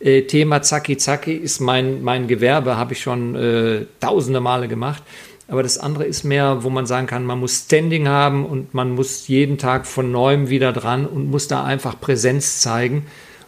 äh, 0.00 0.22
Thema 0.22 0.62
Zacki 0.62 0.96
Zacki 0.96 1.34
ist 1.34 1.60
mein, 1.60 2.02
mein 2.02 2.28
Gewerbe, 2.28 2.76
habe 2.76 2.94
ich 2.94 3.00
schon 3.00 3.34
äh, 3.34 3.86
tausende 4.00 4.40
Male 4.40 4.68
gemacht. 4.68 5.02
Aber 5.48 5.62
das 5.62 5.78
andere 5.78 6.04
ist 6.04 6.24
mehr, 6.24 6.62
wo 6.62 6.68
man 6.68 6.84
sagen 6.86 7.06
kann, 7.06 7.24
man 7.24 7.40
muss 7.40 7.64
Standing 7.64 8.06
haben 8.06 8.44
und 8.44 8.74
man 8.74 8.90
muss 8.90 9.28
jeden 9.28 9.56
Tag 9.56 9.86
von 9.86 10.12
neuem 10.12 10.50
wieder 10.50 10.74
dran 10.74 11.06
und 11.06 11.30
muss 11.30 11.48
da 11.48 11.64
einfach 11.64 11.98
Präsenz 11.98 12.60
zeigen. 12.60 13.06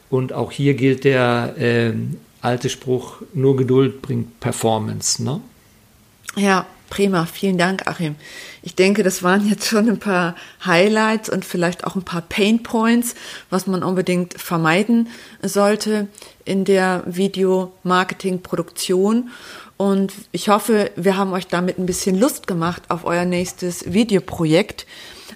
Und 0.08 0.32
auch 0.32 0.50
hier 0.50 0.72
gilt 0.74 1.04
der 1.04 1.56
äh, 1.58 1.92
alte 2.40 2.70
Spruch, 2.70 3.16
nur 3.34 3.56
Geduld 3.56 4.00
bringt 4.00 4.40
Performance. 4.40 5.22
Ne? 5.22 5.42
Ja, 6.36 6.64
prima. 6.88 7.26
Vielen 7.26 7.58
Dank, 7.58 7.86
Achim. 7.86 8.14
Ich 8.62 8.74
denke, 8.74 9.02
das 9.02 9.22
waren 9.22 9.46
jetzt 9.48 9.66
schon 9.66 9.86
ein 9.88 9.98
paar 9.98 10.36
Highlights 10.64 11.28
und 11.28 11.44
vielleicht 11.44 11.84
auch 11.84 11.96
ein 11.96 12.02
paar 12.02 12.22
Pain 12.22 12.62
Points, 12.62 13.14
was 13.50 13.66
man 13.66 13.82
unbedingt 13.82 14.40
vermeiden 14.40 15.08
sollte 15.42 16.08
in 16.44 16.64
der 16.64 17.02
Videomarketing-Produktion. 17.06 19.30
Und 19.80 20.12
ich 20.30 20.50
hoffe, 20.50 20.90
wir 20.94 21.16
haben 21.16 21.32
euch 21.32 21.46
damit 21.46 21.78
ein 21.78 21.86
bisschen 21.86 22.20
Lust 22.20 22.46
gemacht 22.46 22.82
auf 22.90 23.06
euer 23.06 23.24
nächstes 23.24 23.90
Videoprojekt. 23.90 24.84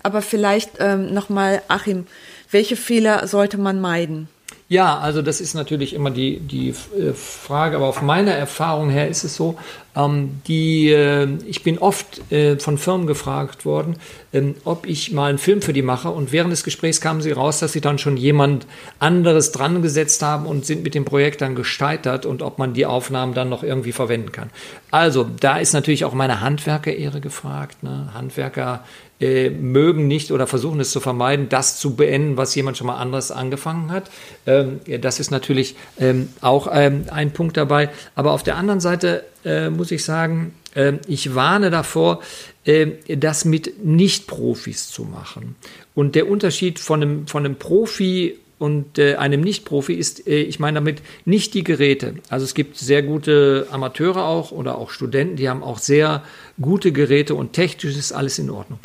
Aber 0.03 0.21
vielleicht 0.21 0.73
ähm, 0.81 1.15
nochmal, 1.15 1.63
Achim, 1.69 2.07
welche 2.51 2.77
Fehler 2.77 3.27
sollte 3.27 3.57
man 3.57 3.81
meiden? 3.81 4.29
Ja, 4.69 4.99
also 4.99 5.21
das 5.21 5.43
ist 5.43 5.53
natürlich 5.53 5.93
immer 5.93 6.11
die, 6.11 6.41
die 6.41 6.71
äh, 6.71 7.13
Frage, 7.13 7.77
aber 7.77 7.87
auf 7.87 8.01
meiner 8.01 8.33
Erfahrung 8.33 8.89
her 8.89 9.09
ist 9.09 9.23
es 9.23 9.37
so, 9.37 9.59
ähm, 9.95 10.41
die, 10.47 10.89
äh, 10.89 11.29
ich 11.47 11.63
bin 11.63 11.79
oft 11.79 12.33
äh, 12.33 12.59
von 12.59 12.79
Firmen 12.79 13.07
gefragt 13.07 13.67
worden, 13.67 13.97
ähm, 14.33 14.55
ob 14.65 14.87
ich 14.87 15.13
mal 15.13 15.29
einen 15.29 15.37
Film 15.37 15.61
für 15.61 15.75
die 15.75 15.83
mache 15.83 16.09
und 16.09 16.33
während 16.33 16.51
des 16.51 16.65
Gesprächs 16.65 17.03
kamen 17.03 17.21
sie 17.21 17.33
raus, 17.33 17.59
dass 17.59 17.73
sie 17.73 17.83
dann 17.83 17.99
schon 17.99 18.17
jemand 18.17 18.67
anderes 18.99 19.53
dran 19.53 19.83
gesetzt 19.83 20.23
haben 20.23 20.47
und 20.47 20.65
sind 20.65 20.83
mit 20.83 20.95
dem 20.95 21.05
Projekt 21.05 21.43
dann 21.43 21.55
gescheitert 21.55 22.25
und 22.25 22.41
ob 22.41 22.59
man 22.59 22.73
die 22.73 22.87
Aufnahmen 22.87 23.35
dann 23.35 23.51
noch 23.51 23.63
irgendwie 23.63 23.93
verwenden 23.93 24.33
kann. 24.33 24.49
Also 24.91 25.25
da 25.41 25.59
ist 25.59 25.75
natürlich 25.75 26.07
auch 26.07 26.15
meine 26.15 26.41
Handwerkerehre 26.41 27.21
gefragt. 27.21 27.83
Ne? 27.83 28.09
Handwerker 28.15 28.83
äh, 29.25 29.49
mögen 29.49 30.07
nicht 30.07 30.33
oder 30.33 30.47
versuchen 30.47 30.81
es 30.81 30.91
zu 30.91 31.01
vermeiden, 31.01 31.49
das 31.49 31.79
zu 31.79 31.97
beenden, 31.97 32.37
was 32.37 32.55
jemand 32.55 32.77
schon 32.77 32.89
mal 32.89 32.99
anderes 32.99 33.31
angefangen 33.31 33.91
hat. 33.91 34.11
Ähm, 34.47 34.81
das 35.01 35.19
ist 35.19 35.31
natürlich 35.31 35.77
ähm, 35.99 36.29
auch 36.43 36.69
ähm, 36.71 37.07
ein 37.11 37.33
Punkt 37.33 37.57
dabei. 37.57 37.89
Aber 38.15 38.33
auf 38.33 38.43
der 38.43 38.57
anderen 38.57 38.81
Seite 38.81 39.25
äh, 39.47 39.71
muss 39.71 39.91
ich 39.93 40.05
sagen, 40.05 40.55
äh, 40.75 40.93
ich 41.09 41.35
warne 41.35 41.71
davor, 41.71 42.21
äh, 42.67 42.89
das 43.17 43.47
mit 43.47 43.83
Nicht-Profis 43.83 44.89
zu 44.89 45.05
machen. 45.05 45.57
Und 45.95 46.17
der 46.17 46.29
Unterschied 46.29 46.79
von 46.79 47.01
einem, 47.01 47.27
von 47.27 47.47
einem 47.47 47.57
Profi 47.57 48.39
und 48.59 48.99
äh, 48.99 49.17
einem 49.17 49.41
Nicht-Profi 49.41 49.95
ist, 49.95 50.27
äh, 50.27 50.43
ich 50.43 50.61
meine 50.61 50.77
damit 50.77 51.03
nicht 51.25 51.55
die 51.55 51.65
Geräte. 51.65 52.15
Also 52.29 52.45
es 52.45 52.55
gibt 52.55 52.77
sehr 52.77 53.03
gute 53.03 53.67
Amateure 53.71 54.25
auch 54.25 54.53
oder 54.53 54.79
auch 54.79 54.91
Studenten, 54.91 55.37
die 55.37 55.49
haben 55.49 55.63
auch 55.63 55.79
sehr 55.79 56.23
gute 56.61 56.93
Geräte 56.93 57.35
und 57.35 57.53
technisch 57.53 57.97
ist 57.97 58.13
alles 58.13 58.39
in 58.39 58.51
Ordnung. 58.51 58.79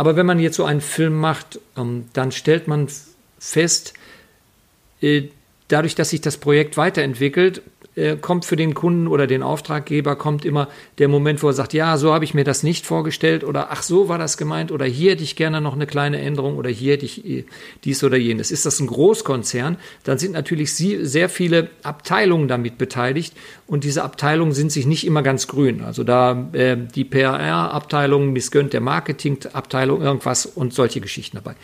Aber 0.00 0.16
wenn 0.16 0.24
man 0.24 0.38
jetzt 0.38 0.56
so 0.56 0.64
einen 0.64 0.80
Film 0.80 1.14
macht, 1.14 1.60
ähm, 1.76 2.06
dann 2.14 2.32
stellt 2.32 2.66
man 2.66 2.88
fest, 3.38 3.92
äh, 5.02 5.24
dadurch, 5.68 5.94
dass 5.94 6.08
sich 6.08 6.22
das 6.22 6.38
Projekt 6.38 6.78
weiterentwickelt, 6.78 7.60
äh, 7.96 8.16
kommt 8.16 8.44
für 8.44 8.56
den 8.56 8.74
Kunden 8.74 9.08
oder 9.08 9.26
den 9.26 9.42
Auftraggeber 9.42 10.16
kommt 10.16 10.44
immer 10.44 10.68
der 10.98 11.08
Moment, 11.08 11.42
wo 11.42 11.48
er 11.48 11.52
sagt, 11.52 11.72
ja, 11.72 11.96
so 11.96 12.14
habe 12.14 12.24
ich 12.24 12.34
mir 12.34 12.44
das 12.44 12.62
nicht 12.62 12.86
vorgestellt 12.86 13.42
oder 13.42 13.70
ach, 13.70 13.82
so 13.82 14.08
war 14.08 14.18
das 14.18 14.36
gemeint 14.36 14.70
oder 14.70 14.84
hier 14.84 15.12
hätte 15.12 15.24
ich 15.24 15.36
gerne 15.36 15.60
noch 15.60 15.74
eine 15.74 15.86
kleine 15.86 16.20
Änderung 16.20 16.56
oder 16.56 16.70
hier 16.70 16.92
hätte 16.92 17.04
ich 17.04 17.24
äh, 17.28 17.44
dies 17.84 18.04
oder 18.04 18.16
jenes. 18.16 18.50
Ist 18.50 18.64
das 18.64 18.78
ein 18.80 18.86
Großkonzern, 18.86 19.76
dann 20.04 20.18
sind 20.18 20.32
natürlich 20.32 20.72
sehr 20.74 21.28
viele 21.28 21.70
Abteilungen 21.82 22.48
damit 22.48 22.78
beteiligt 22.78 23.34
und 23.66 23.84
diese 23.84 24.04
Abteilungen 24.04 24.52
sind 24.52 24.70
sich 24.70 24.86
nicht 24.86 25.06
immer 25.06 25.22
ganz 25.22 25.48
grün. 25.48 25.82
Also 25.82 26.04
da 26.04 26.48
äh, 26.52 26.76
die 26.76 27.04
PR-Abteilung 27.04 28.32
missgönnt 28.32 28.72
der 28.72 28.80
Marketing-Abteilung 28.80 30.00
irgendwas 30.00 30.46
und 30.46 30.72
solche 30.72 31.00
Geschichten 31.00 31.36
dabei. 31.36 31.56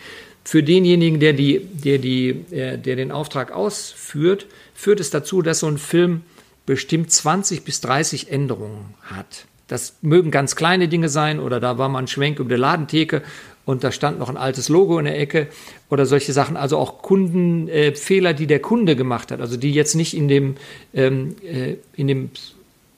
Für 0.47 0.63
denjenigen, 0.63 1.19
der, 1.19 1.33
die, 1.33 1.59
der, 1.59 1.97
die, 1.97 2.29
äh, 2.51 2.77
der 2.77 2.95
den 2.95 3.11
Auftrag 3.11 3.51
ausführt, 3.51 4.47
führt 4.73 5.01
es 5.01 5.09
dazu, 5.09 5.41
dass 5.41 5.59
so 5.59 5.67
ein 5.67 5.77
Film 5.77 6.21
bestimmt 6.65 7.11
20 7.11 7.65
bis 7.65 7.81
30 7.81 8.31
Änderungen 8.31 8.93
hat. 9.03 9.45
Das 9.67 9.97
mögen 10.01 10.31
ganz 10.31 10.55
kleine 10.55 10.87
Dinge 10.87 11.09
sein 11.09 11.41
oder 11.41 11.59
da 11.59 11.77
war 11.77 11.89
mal 11.89 11.99
ein 11.99 12.07
Schwenk 12.07 12.39
über 12.39 12.47
der 12.47 12.59
Ladentheke 12.59 13.23
und 13.65 13.83
da 13.83 13.91
stand 13.91 14.19
noch 14.19 14.29
ein 14.29 14.37
altes 14.37 14.69
Logo 14.69 14.97
in 14.97 15.03
der 15.03 15.19
Ecke 15.19 15.47
oder 15.89 16.05
solche 16.05 16.31
Sachen. 16.31 16.55
Also 16.55 16.77
auch 16.77 17.01
Kundenfehler, 17.01 18.29
äh, 18.29 18.33
die 18.33 18.47
der 18.47 18.61
Kunde 18.61 18.95
gemacht 18.95 19.31
hat, 19.31 19.41
also 19.41 19.57
die 19.57 19.73
jetzt 19.73 19.95
nicht 19.95 20.15
in 20.15 20.29
dem, 20.29 20.55
ähm, 20.93 21.35
äh, 21.43 21.75
in 21.93 22.07
dem 22.07 22.29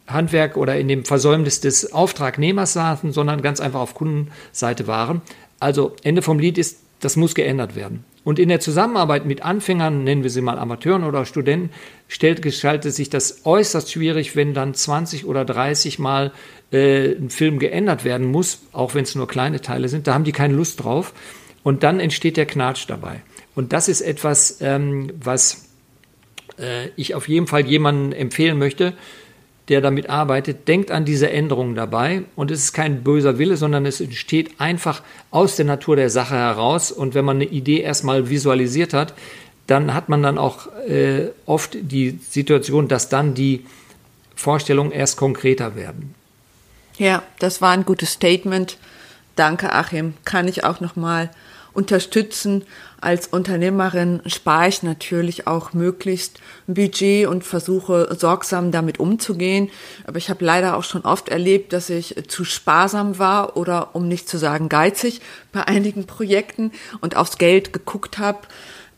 Handwerk 0.05 0.55
oder 0.55 0.77
in 0.77 0.87
dem 0.87 1.03
Versäumnis 1.03 1.61
des 1.61 1.93
Auftragnehmers 1.93 2.73
saßen, 2.73 3.11
sondern 3.11 3.41
ganz 3.41 3.59
einfach 3.59 3.79
auf 3.79 3.95
Kundenseite 3.95 4.85
waren. 4.85 5.21
Also 5.59 5.95
Ende 6.03 6.21
vom 6.21 6.37
Lied 6.37 6.59
ist, 6.59 6.77
das 6.99 7.15
muss 7.15 7.35
geändert 7.35 7.75
werden. 7.75 8.03
Und 8.23 8.37
in 8.37 8.49
der 8.49 8.59
Zusammenarbeit 8.59 9.25
mit 9.25 9.43
Anfängern, 9.43 10.03
nennen 10.03 10.23
wir 10.23 10.29
sie 10.29 10.41
mal 10.41 10.59
Amateuren 10.59 11.03
oder 11.03 11.25
Studenten, 11.25 11.71
stellt, 12.07 12.41
gestaltet 12.41 12.93
sich 12.93 13.09
das 13.09 13.45
äußerst 13.45 13.91
schwierig, 13.91 14.35
wenn 14.35 14.53
dann 14.53 14.73
20 14.73 15.25
oder 15.25 15.45
30 15.45 15.99
Mal 15.99 16.31
äh, 16.71 17.13
ein 17.13 17.29
Film 17.29 17.59
geändert 17.59 18.03
werden 18.03 18.27
muss, 18.27 18.61
auch 18.71 18.93
wenn 18.93 19.03
es 19.03 19.15
nur 19.15 19.27
kleine 19.27 19.61
Teile 19.61 19.87
sind. 19.87 20.07
Da 20.07 20.13
haben 20.13 20.25
die 20.25 20.31
keine 20.31 20.53
Lust 20.53 20.83
drauf. 20.83 21.13
Und 21.63 21.83
dann 21.83 21.99
entsteht 21.99 22.37
der 22.37 22.45
Knatsch 22.45 22.85
dabei. 22.87 23.21
Und 23.55 23.73
das 23.73 23.87
ist 23.87 24.01
etwas, 24.01 24.59
ähm, 24.61 25.11
was 25.21 25.69
äh, 26.57 26.89
ich 26.95 27.15
auf 27.15 27.27
jeden 27.27 27.47
Fall 27.47 27.65
jemandem 27.65 28.17
empfehlen 28.17 28.57
möchte, 28.57 28.93
der 29.69 29.81
damit 29.81 30.09
arbeitet, 30.09 30.67
denkt 30.67 30.91
an 30.91 31.05
diese 31.05 31.29
Änderungen 31.29 31.75
dabei 31.75 32.23
und 32.35 32.51
es 32.51 32.63
ist 32.63 32.73
kein 32.73 33.03
böser 33.03 33.37
Wille, 33.37 33.55
sondern 33.55 33.85
es 33.85 34.01
entsteht 34.01 34.59
einfach 34.59 35.03
aus 35.31 35.55
der 35.55 35.65
Natur 35.65 35.95
der 35.95 36.09
Sache 36.09 36.35
heraus 36.35 36.91
und 36.91 37.13
wenn 37.13 37.23
man 37.25 37.37
eine 37.37 37.45
Idee 37.45 37.81
erstmal 37.81 38.29
visualisiert 38.29 38.93
hat, 38.93 39.13
dann 39.67 39.93
hat 39.93 40.09
man 40.09 40.23
dann 40.23 40.39
auch 40.39 40.67
äh, 40.87 41.27
oft 41.45 41.77
die 41.79 42.19
Situation, 42.27 42.87
dass 42.87 43.09
dann 43.09 43.35
die 43.35 43.65
Vorstellungen 44.35 44.91
erst 44.91 45.17
konkreter 45.17 45.75
werden. 45.75 46.15
Ja, 46.97 47.23
das 47.37 47.61
war 47.61 47.71
ein 47.71 47.85
gutes 47.85 48.13
Statement. 48.13 48.77
Danke, 49.35 49.71
Achim. 49.71 50.15
Kann 50.25 50.47
ich 50.47 50.63
auch 50.63 50.79
noch 50.79 50.95
mal 50.95 51.29
unterstützen. 51.73 52.63
Als 53.01 53.27
Unternehmerin 53.27 54.21
spare 54.25 54.67
ich 54.67 54.83
natürlich 54.83 55.47
auch 55.47 55.73
möglichst 55.73 56.39
ein 56.67 56.73
Budget 56.73 57.27
und 57.27 57.43
versuche 57.43 58.13
sorgsam 58.17 58.71
damit 58.71 58.99
umzugehen. 58.99 59.69
Aber 60.05 60.17
ich 60.17 60.29
habe 60.29 60.43
leider 60.43 60.75
auch 60.75 60.83
schon 60.83 61.03
oft 61.03 61.29
erlebt, 61.29 61.71
dass 61.73 61.89
ich 61.89 62.15
zu 62.27 62.43
sparsam 62.43 63.17
war 63.19 63.55
oder 63.55 63.95
um 63.95 64.07
nicht 64.07 64.27
zu 64.27 64.37
sagen 64.37 64.67
geizig 64.67 65.21
bei 65.51 65.63
einigen 65.65 66.05
Projekten 66.05 66.71
und 67.01 67.15
aufs 67.15 67.37
Geld 67.37 67.71
geguckt 67.71 68.17
habe 68.17 68.39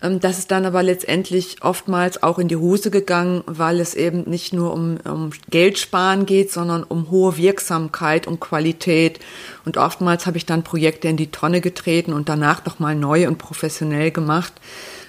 das 0.02 0.40
ist 0.40 0.50
dann 0.50 0.66
aber 0.66 0.82
letztendlich 0.82 1.58
oftmals 1.62 2.24
auch 2.24 2.40
in 2.40 2.48
die 2.48 2.56
Hose 2.56 2.90
gegangen, 2.90 3.44
weil 3.46 3.80
es 3.80 3.94
eben 3.94 4.24
nicht 4.28 4.52
nur 4.52 4.74
um, 4.74 4.98
um 5.04 5.30
Geld 5.52 5.78
sparen 5.78 6.26
geht, 6.26 6.52
sondern 6.52 6.84
um 6.84 7.12
hohe 7.12 7.38
Wirksamkeit 7.38 8.26
und 8.26 8.40
Qualität. 8.40 9.20
Und 9.64 9.78
oftmals 9.78 10.26
habe 10.26 10.38
ich 10.38 10.48
dann 10.48 10.64
Projekte 10.64 11.08
in 11.08 11.18
die 11.18 11.30
Tonne 11.30 11.62
getreten 11.62 12.14
und 12.14 12.30
danach 12.30 12.66
nochmal 12.66 12.96
neu 12.96 13.28
und 13.28 13.38
professionell 13.38 14.10
gemacht, 14.10 14.54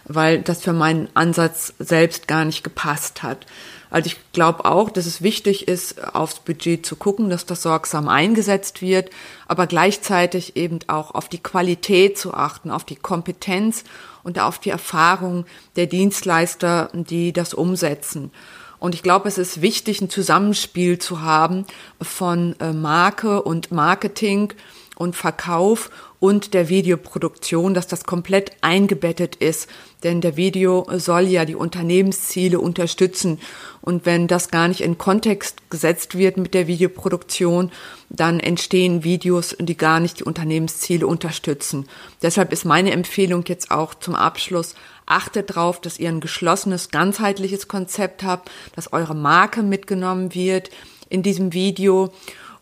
weil 0.04 0.42
das 0.42 0.62
für 0.62 0.74
meinen 0.74 1.08
Ansatz 1.14 1.72
selbst 1.78 2.28
gar 2.28 2.44
nicht 2.44 2.62
gepasst 2.62 3.22
hat. 3.22 3.46
Also 3.88 4.06
ich 4.06 4.16
glaube 4.32 4.64
auch, 4.64 4.88
dass 4.88 5.04
es 5.04 5.20
wichtig 5.20 5.68
ist, 5.68 6.14
aufs 6.14 6.40
Budget 6.40 6.84
zu 6.84 6.96
gucken, 6.96 7.28
dass 7.28 7.44
das 7.44 7.62
sorgsam 7.62 8.08
eingesetzt 8.08 8.80
wird, 8.80 9.10
aber 9.48 9.66
gleichzeitig 9.66 10.56
eben 10.56 10.78
auch 10.86 11.14
auf 11.14 11.28
die 11.28 11.42
Qualität 11.42 12.16
zu 12.16 12.32
achten, 12.32 12.70
auf 12.70 12.84
die 12.84 12.96
Kompetenz 12.96 13.84
und 14.22 14.38
auf 14.38 14.58
die 14.58 14.70
Erfahrung 14.70 15.46
der 15.76 15.86
Dienstleister, 15.86 16.90
die 16.92 17.32
das 17.32 17.54
umsetzen. 17.54 18.30
Und 18.78 18.96
ich 18.96 19.04
glaube, 19.04 19.28
es 19.28 19.38
ist 19.38 19.62
wichtig, 19.62 20.00
ein 20.00 20.10
Zusammenspiel 20.10 20.98
zu 20.98 21.20
haben 21.22 21.66
von 22.00 22.56
äh, 22.58 22.72
Marke 22.72 23.42
und 23.42 23.70
Marketing 23.70 24.52
und 24.96 25.16
Verkauf 25.16 25.90
und 26.20 26.54
der 26.54 26.68
Videoproduktion, 26.68 27.74
dass 27.74 27.88
das 27.88 28.04
komplett 28.04 28.52
eingebettet 28.60 29.36
ist. 29.36 29.68
Denn 30.04 30.20
der 30.20 30.36
Video 30.36 30.86
soll 30.96 31.22
ja 31.22 31.44
die 31.44 31.56
Unternehmensziele 31.56 32.60
unterstützen. 32.60 33.40
Und 33.80 34.06
wenn 34.06 34.28
das 34.28 34.50
gar 34.50 34.68
nicht 34.68 34.80
in 34.80 34.98
Kontext 34.98 35.68
gesetzt 35.70 36.16
wird 36.16 36.36
mit 36.36 36.54
der 36.54 36.68
Videoproduktion, 36.68 37.72
dann 38.08 38.38
entstehen 38.38 39.02
Videos, 39.02 39.56
die 39.58 39.76
gar 39.76 39.98
nicht 39.98 40.20
die 40.20 40.24
Unternehmensziele 40.24 41.06
unterstützen. 41.06 41.88
Deshalb 42.22 42.52
ist 42.52 42.64
meine 42.64 42.92
Empfehlung 42.92 43.44
jetzt 43.48 43.70
auch 43.70 43.94
zum 43.94 44.14
Abschluss, 44.14 44.74
achtet 45.06 45.50
darauf, 45.50 45.80
dass 45.80 45.98
ihr 45.98 46.08
ein 46.08 46.20
geschlossenes, 46.20 46.90
ganzheitliches 46.90 47.66
Konzept 47.66 48.22
habt, 48.22 48.50
dass 48.76 48.92
eure 48.92 49.16
Marke 49.16 49.62
mitgenommen 49.62 50.34
wird 50.34 50.70
in 51.08 51.22
diesem 51.22 51.52
Video 51.52 52.12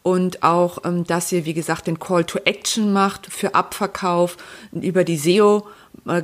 und 0.02 0.42
auch, 0.42 0.78
ähm, 0.84 1.04
dass 1.04 1.30
ihr, 1.32 1.44
wie 1.44 1.54
gesagt, 1.54 1.86
den 1.86 1.98
Call 1.98 2.24
to 2.24 2.38
Action 2.44 2.92
macht 2.92 3.26
für 3.26 3.54
Abverkauf. 3.54 4.36
Über 4.72 5.04
die 5.04 5.16
SEO 5.16 5.66
äh, 6.06 6.22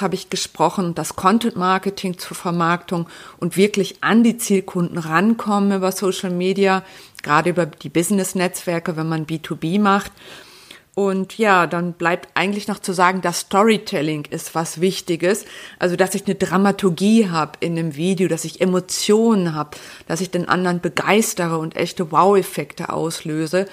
habe 0.00 0.14
ich 0.14 0.30
gesprochen, 0.30 0.94
das 0.94 1.16
Content 1.16 1.56
Marketing 1.56 2.18
zur 2.18 2.36
Vermarktung 2.36 3.08
und 3.38 3.56
wirklich 3.56 4.02
an 4.02 4.22
die 4.22 4.36
Zielkunden 4.36 4.98
rankommen 4.98 5.76
über 5.76 5.92
Social 5.92 6.30
Media, 6.30 6.82
gerade 7.22 7.50
über 7.50 7.66
die 7.66 7.88
Business 7.88 8.34
Netzwerke, 8.34 8.96
wenn 8.96 9.08
man 9.08 9.26
B2B 9.26 9.80
macht. 9.80 10.12
Und 10.98 11.36
ja, 11.36 11.66
dann 11.66 11.92
bleibt 11.92 12.30
eigentlich 12.32 12.68
noch 12.68 12.78
zu 12.78 12.94
sagen, 12.94 13.20
dass 13.20 13.40
Storytelling 13.40 14.24
ist 14.30 14.54
was 14.54 14.80
Wichtiges. 14.80 15.44
Also, 15.78 15.94
dass 15.94 16.14
ich 16.14 16.24
eine 16.24 16.36
Dramaturgie 16.36 17.28
habe 17.28 17.52
in 17.60 17.78
einem 17.78 17.96
Video, 17.96 18.28
dass 18.28 18.46
ich 18.46 18.62
Emotionen 18.62 19.54
habe, 19.54 19.76
dass 20.06 20.22
ich 20.22 20.30
den 20.30 20.48
anderen 20.48 20.80
begeistere 20.80 21.58
und 21.58 21.76
echte 21.76 22.10
Wow-Effekte 22.12 22.88
auslöse. 22.88 23.66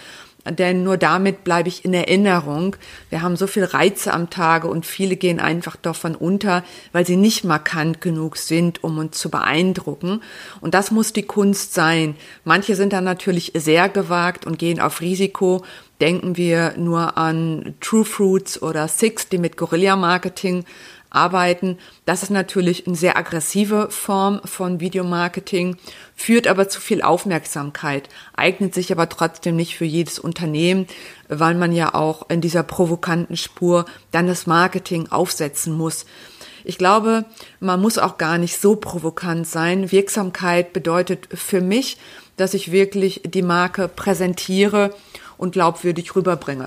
Denn 0.45 0.83
nur 0.83 0.97
damit 0.97 1.45
bleibe 1.45 1.69
ich 1.69 1.85
in 1.85 1.93
Erinnerung. 1.93 2.75
Wir 3.09 3.21
haben 3.21 3.37
so 3.37 3.47
viel 3.47 3.63
Reize 3.63 4.13
am 4.13 4.29
Tage 4.29 4.67
und 4.67 4.85
viele 4.85 5.15
gehen 5.15 5.39
einfach 5.39 5.77
davon 5.77 6.15
unter, 6.15 6.65
weil 6.91 7.05
sie 7.05 7.15
nicht 7.15 7.45
markant 7.45 8.01
genug 8.01 8.35
sind, 8.35 8.83
um 8.83 8.97
uns 8.97 9.17
zu 9.17 9.29
beeindrucken. 9.31 10.21
Und 10.59 10.73
das 10.73 10.91
muss 10.91 11.13
die 11.13 11.23
Kunst 11.23 11.73
sein. 11.73 12.17
Manche 12.43 12.75
sind 12.75 12.91
dann 12.91 13.05
natürlich 13.05 13.53
sehr 13.55 13.87
gewagt 13.87 14.45
und 14.45 14.59
gehen 14.59 14.81
auf 14.81 14.99
Risiko 14.99 15.63
Denken 16.03 16.35
wir 16.35 16.73
nur 16.75 17.17
an 17.17 17.75
True 17.79 18.03
Fruits 18.03 18.61
oder 18.61 18.89
Six, 18.89 19.29
die 19.29 19.37
mit 19.37 19.55
Guerilla-Marketing 19.55 20.65
arbeiten. 21.09 21.77
Das 22.05 22.23
ist 22.23 22.29
natürlich 22.29 22.85
eine 22.85 22.97
sehr 22.97 23.15
aggressive 23.15 23.87
Form 23.89 24.41
von 24.43 24.81
Videomarketing, 24.81 25.77
führt 26.13 26.47
aber 26.47 26.67
zu 26.67 26.81
viel 26.81 27.01
Aufmerksamkeit, 27.01 28.09
eignet 28.35 28.73
sich 28.73 28.91
aber 28.91 29.07
trotzdem 29.07 29.55
nicht 29.55 29.77
für 29.77 29.85
jedes 29.85 30.19
Unternehmen, 30.19 30.87
weil 31.29 31.55
man 31.55 31.71
ja 31.71 31.93
auch 31.93 32.29
in 32.29 32.41
dieser 32.41 32.63
provokanten 32.63 33.37
Spur 33.37 33.85
dann 34.11 34.27
das 34.27 34.45
Marketing 34.45 35.09
aufsetzen 35.09 35.71
muss. 35.71 36.05
Ich 36.65 36.77
glaube, 36.77 37.23
man 37.61 37.81
muss 37.81 37.97
auch 37.97 38.17
gar 38.17 38.37
nicht 38.37 38.59
so 38.59 38.75
provokant 38.75 39.47
sein. 39.47 39.89
Wirksamkeit 39.89 40.73
bedeutet 40.73 41.29
für 41.33 41.61
mich, 41.61 41.97
dass 42.35 42.53
ich 42.53 42.73
wirklich 42.73 43.21
die 43.23 43.41
Marke 43.41 43.87
präsentiere 43.87 44.93
und 45.43 45.51
glaubwürdig 45.51 46.15
rüberbringe. 46.15 46.65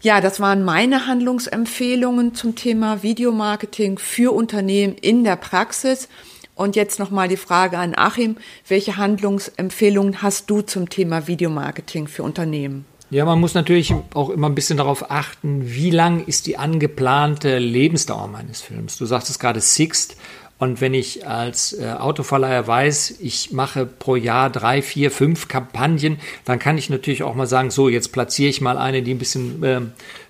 Ja, 0.00 0.20
das 0.20 0.40
waren 0.40 0.64
meine 0.64 1.06
Handlungsempfehlungen 1.06 2.34
zum 2.34 2.54
Thema 2.54 3.02
Videomarketing 3.02 3.98
für 3.98 4.32
Unternehmen 4.32 4.94
in 4.94 5.24
der 5.24 5.36
Praxis. 5.36 6.08
Und 6.54 6.76
jetzt 6.76 6.98
nochmal 6.98 7.28
die 7.28 7.36
Frage 7.36 7.76
an 7.76 7.94
Achim. 7.96 8.36
Welche 8.66 8.96
Handlungsempfehlungen 8.96 10.22
hast 10.22 10.48
du 10.48 10.62
zum 10.62 10.88
Thema 10.88 11.26
Videomarketing 11.26 12.06
für 12.06 12.22
Unternehmen? 12.22 12.86
Ja, 13.10 13.24
man 13.24 13.40
muss 13.40 13.54
natürlich 13.54 13.94
auch 14.14 14.30
immer 14.30 14.48
ein 14.48 14.54
bisschen 14.54 14.78
darauf 14.78 15.10
achten, 15.10 15.62
wie 15.64 15.90
lang 15.90 16.24
ist 16.24 16.46
die 16.46 16.56
angeplante 16.56 17.58
Lebensdauer 17.58 18.28
meines 18.28 18.62
Films. 18.62 18.96
Du 18.96 19.06
sagtest 19.06 19.38
gerade 19.38 19.60
Sixt. 19.60 20.16
Und 20.58 20.80
wenn 20.80 20.94
ich 20.94 21.26
als 21.26 21.74
äh, 21.74 21.92
Autoverleiher 21.98 22.66
weiß, 22.66 23.16
ich 23.20 23.52
mache 23.52 23.84
pro 23.84 24.16
Jahr 24.16 24.48
drei, 24.48 24.80
vier, 24.80 25.10
fünf 25.10 25.48
Kampagnen, 25.48 26.18
dann 26.46 26.58
kann 26.58 26.78
ich 26.78 26.88
natürlich 26.88 27.22
auch 27.22 27.34
mal 27.34 27.46
sagen, 27.46 27.70
so, 27.70 27.90
jetzt 27.90 28.12
platziere 28.12 28.48
ich 28.48 28.62
mal 28.62 28.78
eine, 28.78 29.02
die 29.02 29.12
ein 29.12 29.18
bisschen 29.18 29.62
äh, 29.62 29.80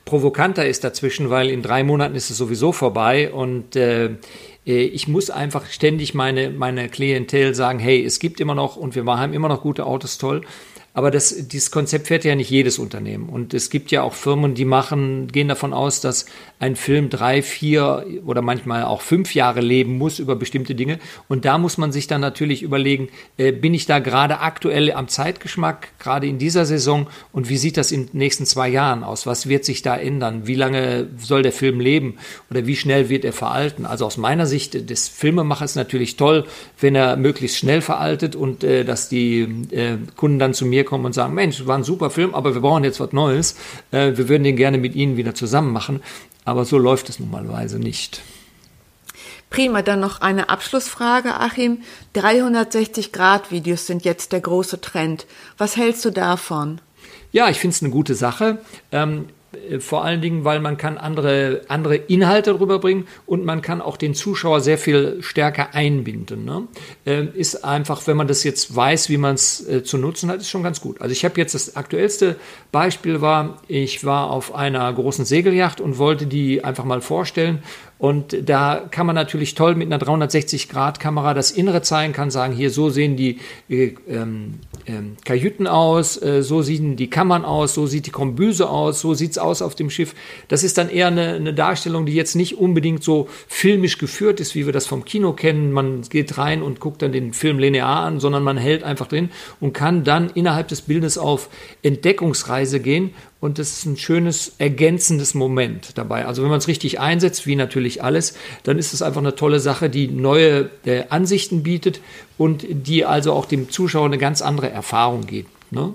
provokanter 0.04 0.66
ist 0.66 0.82
dazwischen, 0.82 1.30
weil 1.30 1.48
in 1.48 1.62
drei 1.62 1.84
Monaten 1.84 2.16
ist 2.16 2.30
es 2.30 2.36
sowieso 2.36 2.72
vorbei 2.72 3.30
und 3.30 3.76
äh, 3.76 4.16
äh, 4.66 4.82
ich 4.82 5.08
muss 5.08 5.30
einfach 5.30 5.66
ständig 5.66 6.12
meine, 6.14 6.50
meine 6.50 6.88
Klientel 6.88 7.54
sagen, 7.54 7.78
hey, 7.78 8.04
es 8.04 8.18
gibt 8.18 8.40
immer 8.40 8.54
noch 8.54 8.76
und 8.76 8.94
wir 8.94 9.04
haben 9.04 9.32
immer 9.32 9.48
noch 9.48 9.62
gute 9.62 9.86
Autos, 9.86 10.18
toll. 10.18 10.42
Aber 10.96 11.10
das, 11.10 11.46
dieses 11.48 11.70
Konzept 11.70 12.06
fährt 12.06 12.24
ja 12.24 12.34
nicht 12.34 12.48
jedes 12.48 12.78
Unternehmen. 12.78 13.28
Und 13.28 13.52
es 13.52 13.68
gibt 13.68 13.90
ja 13.90 14.00
auch 14.00 14.14
Firmen, 14.14 14.54
die 14.54 14.64
machen, 14.64 15.28
gehen 15.28 15.46
davon 15.46 15.74
aus, 15.74 16.00
dass 16.00 16.24
ein 16.58 16.74
Film 16.74 17.10
drei, 17.10 17.42
vier 17.42 18.06
oder 18.24 18.40
manchmal 18.40 18.82
auch 18.84 19.02
fünf 19.02 19.34
Jahre 19.34 19.60
leben 19.60 19.98
muss 19.98 20.18
über 20.18 20.36
bestimmte 20.36 20.74
Dinge. 20.74 20.98
Und 21.28 21.44
da 21.44 21.58
muss 21.58 21.76
man 21.76 21.92
sich 21.92 22.06
dann 22.06 22.22
natürlich 22.22 22.62
überlegen, 22.62 23.10
äh, 23.36 23.52
bin 23.52 23.74
ich 23.74 23.84
da 23.84 23.98
gerade 23.98 24.40
aktuell 24.40 24.90
am 24.90 25.08
Zeitgeschmack, 25.08 25.88
gerade 25.98 26.28
in 26.28 26.38
dieser 26.38 26.64
Saison? 26.64 27.08
Und 27.30 27.50
wie 27.50 27.58
sieht 27.58 27.76
das 27.76 27.92
in 27.92 28.06
den 28.06 28.16
nächsten 28.16 28.46
zwei 28.46 28.70
Jahren 28.70 29.04
aus? 29.04 29.26
Was 29.26 29.50
wird 29.50 29.66
sich 29.66 29.82
da 29.82 29.98
ändern? 29.98 30.46
Wie 30.46 30.54
lange 30.54 31.08
soll 31.18 31.42
der 31.42 31.52
Film 31.52 31.78
leben? 31.78 32.16
Oder 32.50 32.66
wie 32.66 32.74
schnell 32.74 33.10
wird 33.10 33.26
er 33.26 33.34
veralten? 33.34 33.84
Also 33.84 34.06
aus 34.06 34.16
meiner 34.16 34.46
Sicht 34.46 34.88
des 34.88 35.08
Filmemachers 35.08 35.74
natürlich 35.74 36.16
toll, 36.16 36.46
wenn 36.80 36.94
er 36.94 37.18
möglichst 37.18 37.58
schnell 37.58 37.82
veraltet 37.82 38.34
und 38.34 38.64
äh, 38.64 38.82
dass 38.86 39.10
die 39.10 39.40
äh, 39.72 39.98
Kunden 40.16 40.38
dann 40.38 40.54
zu 40.54 40.64
mir 40.64 40.85
kommen 40.86 41.04
und 41.04 41.12
sagen, 41.12 41.34
Mensch, 41.34 41.66
war 41.66 41.76
ein 41.76 41.84
super 41.84 42.10
Film, 42.10 42.34
aber 42.34 42.54
wir 42.54 42.62
brauchen 42.62 42.84
jetzt 42.84 43.00
was 43.00 43.12
Neues. 43.12 43.56
Äh, 43.90 44.16
wir 44.16 44.28
würden 44.28 44.44
den 44.44 44.56
gerne 44.56 44.78
mit 44.78 44.94
Ihnen 44.94 45.16
wieder 45.16 45.34
zusammen 45.34 45.72
machen. 45.72 46.02
Aber 46.44 46.64
so 46.64 46.78
läuft 46.78 47.08
es 47.08 47.18
normalerweise 47.18 47.78
nicht. 47.78 48.22
Prima, 49.50 49.82
dann 49.82 50.00
noch 50.00 50.20
eine 50.20 50.48
Abschlussfrage, 50.48 51.34
Achim. 51.34 51.82
360-Grad-Videos 52.14 53.86
sind 53.86 54.04
jetzt 54.04 54.32
der 54.32 54.40
große 54.40 54.80
Trend. 54.80 55.26
Was 55.58 55.76
hältst 55.76 56.04
du 56.04 56.10
davon? 56.10 56.80
Ja, 57.32 57.48
ich 57.48 57.58
finde 57.58 57.74
es 57.74 57.82
eine 57.82 57.90
gute 57.90 58.14
Sache. 58.14 58.58
Ähm, 58.92 59.26
äh, 59.28 59.32
vor 59.78 60.04
allen 60.04 60.20
Dingen, 60.20 60.44
weil 60.44 60.60
man 60.60 60.76
kann 60.76 60.98
andere, 60.98 61.62
andere 61.68 61.96
Inhalte 61.96 62.58
rüberbringen 62.60 63.06
und 63.26 63.44
man 63.44 63.62
kann 63.62 63.80
auch 63.80 63.96
den 63.96 64.14
Zuschauer 64.14 64.60
sehr 64.60 64.78
viel 64.78 65.18
stärker 65.20 65.74
einbinden. 65.74 66.44
Ne? 66.44 66.68
Ähm, 67.04 67.28
ist 67.34 67.64
einfach, 67.64 68.06
wenn 68.06 68.16
man 68.16 68.28
das 68.28 68.44
jetzt 68.44 68.74
weiß, 68.74 69.08
wie 69.08 69.18
man 69.18 69.34
es 69.34 69.66
äh, 69.66 69.82
zu 69.82 69.98
nutzen 69.98 70.30
hat, 70.30 70.40
ist 70.40 70.50
schon 70.50 70.62
ganz 70.62 70.80
gut. 70.80 71.00
Also 71.00 71.12
ich 71.12 71.24
habe 71.24 71.40
jetzt 71.40 71.54
das 71.54 71.76
aktuellste 71.76 72.36
Beispiel 72.72 73.20
war, 73.20 73.62
ich 73.68 74.04
war 74.04 74.30
auf 74.30 74.54
einer 74.54 74.92
großen 74.92 75.24
Segelyacht 75.24 75.80
und 75.80 75.98
wollte 75.98 76.26
die 76.26 76.64
einfach 76.64 76.84
mal 76.84 77.00
vorstellen 77.00 77.62
und 77.98 78.48
da 78.48 78.86
kann 78.90 79.06
man 79.06 79.14
natürlich 79.14 79.54
toll 79.54 79.74
mit 79.74 79.90
einer 79.90 80.02
360-Grad-Kamera 80.02 81.32
das 81.32 81.50
Innere 81.50 81.80
zeigen, 81.80 82.12
kann 82.12 82.30
sagen, 82.30 82.52
hier 82.52 82.70
so 82.70 82.90
sehen 82.90 83.16
die 83.16 83.38
äh, 83.70 83.94
ähm, 84.06 84.60
ähm, 84.86 85.16
Kajüten 85.24 85.66
aus, 85.66 86.20
äh, 86.20 86.42
so 86.42 86.60
sehen 86.60 86.96
die 86.96 87.08
Kammern 87.08 87.46
aus, 87.46 87.72
so 87.72 87.86
sieht 87.86 88.06
die 88.06 88.10
Kombüse 88.10 88.68
aus, 88.68 89.00
so 89.00 89.14
sieht's 89.14 89.38
aus 89.38 89.62
auf 89.62 89.74
dem 89.74 89.88
Schiff. 89.88 90.14
Das 90.48 90.62
ist 90.62 90.76
dann 90.76 90.90
eher 90.90 91.06
eine, 91.06 91.34
eine, 91.34 91.54
Darstellung, 91.54 92.04
die 92.04 92.12
jetzt 92.12 92.36
nicht 92.36 92.58
unbedingt 92.58 93.02
so 93.02 93.28
filmisch 93.48 93.96
geführt 93.96 94.40
ist, 94.40 94.54
wie 94.54 94.66
wir 94.66 94.74
das 94.74 94.86
vom 94.86 95.06
Kino 95.06 95.32
kennen. 95.32 95.72
Man 95.72 96.02
geht 96.02 96.36
rein 96.36 96.62
und 96.62 96.80
guckt 96.80 97.00
dann 97.00 97.12
den 97.12 97.32
Film 97.32 97.58
linear 97.58 98.00
an, 98.00 98.20
sondern 98.20 98.42
man 98.42 98.58
hält 98.58 98.82
einfach 98.82 99.06
drin 99.06 99.30
und 99.58 99.72
kann 99.72 100.04
dann 100.04 100.28
innerhalb 100.30 100.68
des 100.68 100.82
Bildes 100.82 101.16
auf 101.16 101.48
Entdeckungsreise 101.82 102.80
gehen 102.80 103.14
und 103.40 103.58
das 103.58 103.72
ist 103.72 103.84
ein 103.86 103.96
schönes 103.96 104.54
ergänzendes 104.58 105.34
Moment 105.34 105.98
dabei. 105.98 106.26
Also 106.26 106.42
wenn 106.42 106.50
man 106.50 106.58
es 106.58 106.68
richtig 106.68 107.00
einsetzt, 107.00 107.46
wie 107.46 107.56
natürlich 107.56 108.02
alles, 108.02 108.34
dann 108.62 108.78
ist 108.78 108.94
es 108.94 109.02
einfach 109.02 109.20
eine 109.20 109.34
tolle 109.34 109.60
Sache, 109.60 109.90
die 109.90 110.08
neue 110.08 110.70
äh, 110.84 111.04
Ansichten 111.10 111.62
bietet 111.62 112.00
und 112.38 112.64
die 112.68 113.04
also 113.04 113.32
auch 113.32 113.44
dem 113.44 113.70
Zuschauer 113.70 114.06
eine 114.06 114.18
ganz 114.18 114.40
andere 114.40 114.70
Erfahrung 114.70 115.26
gibt. 115.26 115.50
Ne? 115.70 115.92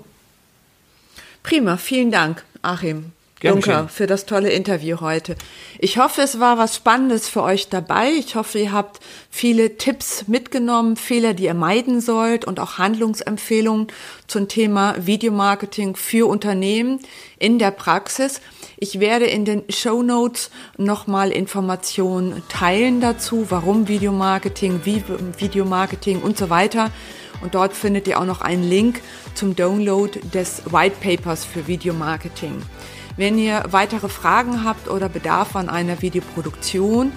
Prima, 1.42 1.76
vielen 1.76 2.12
Dank, 2.12 2.44
Achim. 2.62 3.12
Gerne 3.42 3.60
Dunker, 3.60 3.88
für 3.88 4.06
das 4.06 4.24
tolle 4.24 4.50
Interview 4.50 5.00
heute. 5.00 5.34
Ich 5.80 5.98
hoffe, 5.98 6.22
es 6.22 6.38
war 6.38 6.58
was 6.58 6.76
Spannendes 6.76 7.28
für 7.28 7.42
euch 7.42 7.68
dabei. 7.68 8.12
Ich 8.12 8.36
hoffe, 8.36 8.60
ihr 8.60 8.70
habt 8.70 9.00
viele 9.30 9.78
Tipps 9.78 10.28
mitgenommen, 10.28 10.94
Fehler, 10.94 11.34
die 11.34 11.46
ihr 11.46 11.54
meiden 11.54 12.00
sollt 12.00 12.44
und 12.44 12.60
auch 12.60 12.78
Handlungsempfehlungen 12.78 13.88
zum 14.28 14.46
Thema 14.46 14.94
Videomarketing 14.96 15.96
für 15.96 16.28
Unternehmen 16.28 17.00
in 17.36 17.58
der 17.58 17.72
Praxis. 17.72 18.40
Ich 18.76 19.00
werde 19.00 19.26
in 19.26 19.44
den 19.44 19.64
Show 19.70 20.04
Notes 20.04 20.52
nochmal 20.78 21.32
Informationen 21.32 22.44
teilen 22.48 23.00
dazu, 23.00 23.46
warum 23.48 23.88
Videomarketing, 23.88 24.82
wie 24.84 25.02
Videomarketing 25.38 26.22
und 26.22 26.38
so 26.38 26.48
weiter. 26.48 26.92
Und 27.40 27.56
dort 27.56 27.72
findet 27.72 28.06
ihr 28.06 28.20
auch 28.20 28.24
noch 28.24 28.40
einen 28.40 28.62
Link 28.62 29.00
zum 29.34 29.56
Download 29.56 30.16
des 30.32 30.62
White 30.70 30.94
Papers 31.00 31.44
für 31.44 31.66
Videomarketing. 31.66 32.62
Wenn 33.16 33.38
ihr 33.38 33.64
weitere 33.70 34.08
Fragen 34.08 34.64
habt 34.64 34.88
oder 34.88 35.08
Bedarf 35.08 35.56
an 35.56 35.68
einer 35.68 36.02
Videoproduktion, 36.02 37.12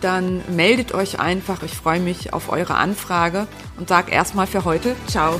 dann 0.00 0.40
meldet 0.48 0.94
euch 0.94 1.20
einfach. 1.20 1.62
Ich 1.62 1.74
freue 1.74 2.00
mich 2.00 2.32
auf 2.32 2.50
eure 2.50 2.76
Anfrage 2.76 3.46
und 3.78 3.88
sage 3.88 4.12
erstmal 4.12 4.46
für 4.46 4.64
heute 4.64 4.96
Ciao. 5.06 5.38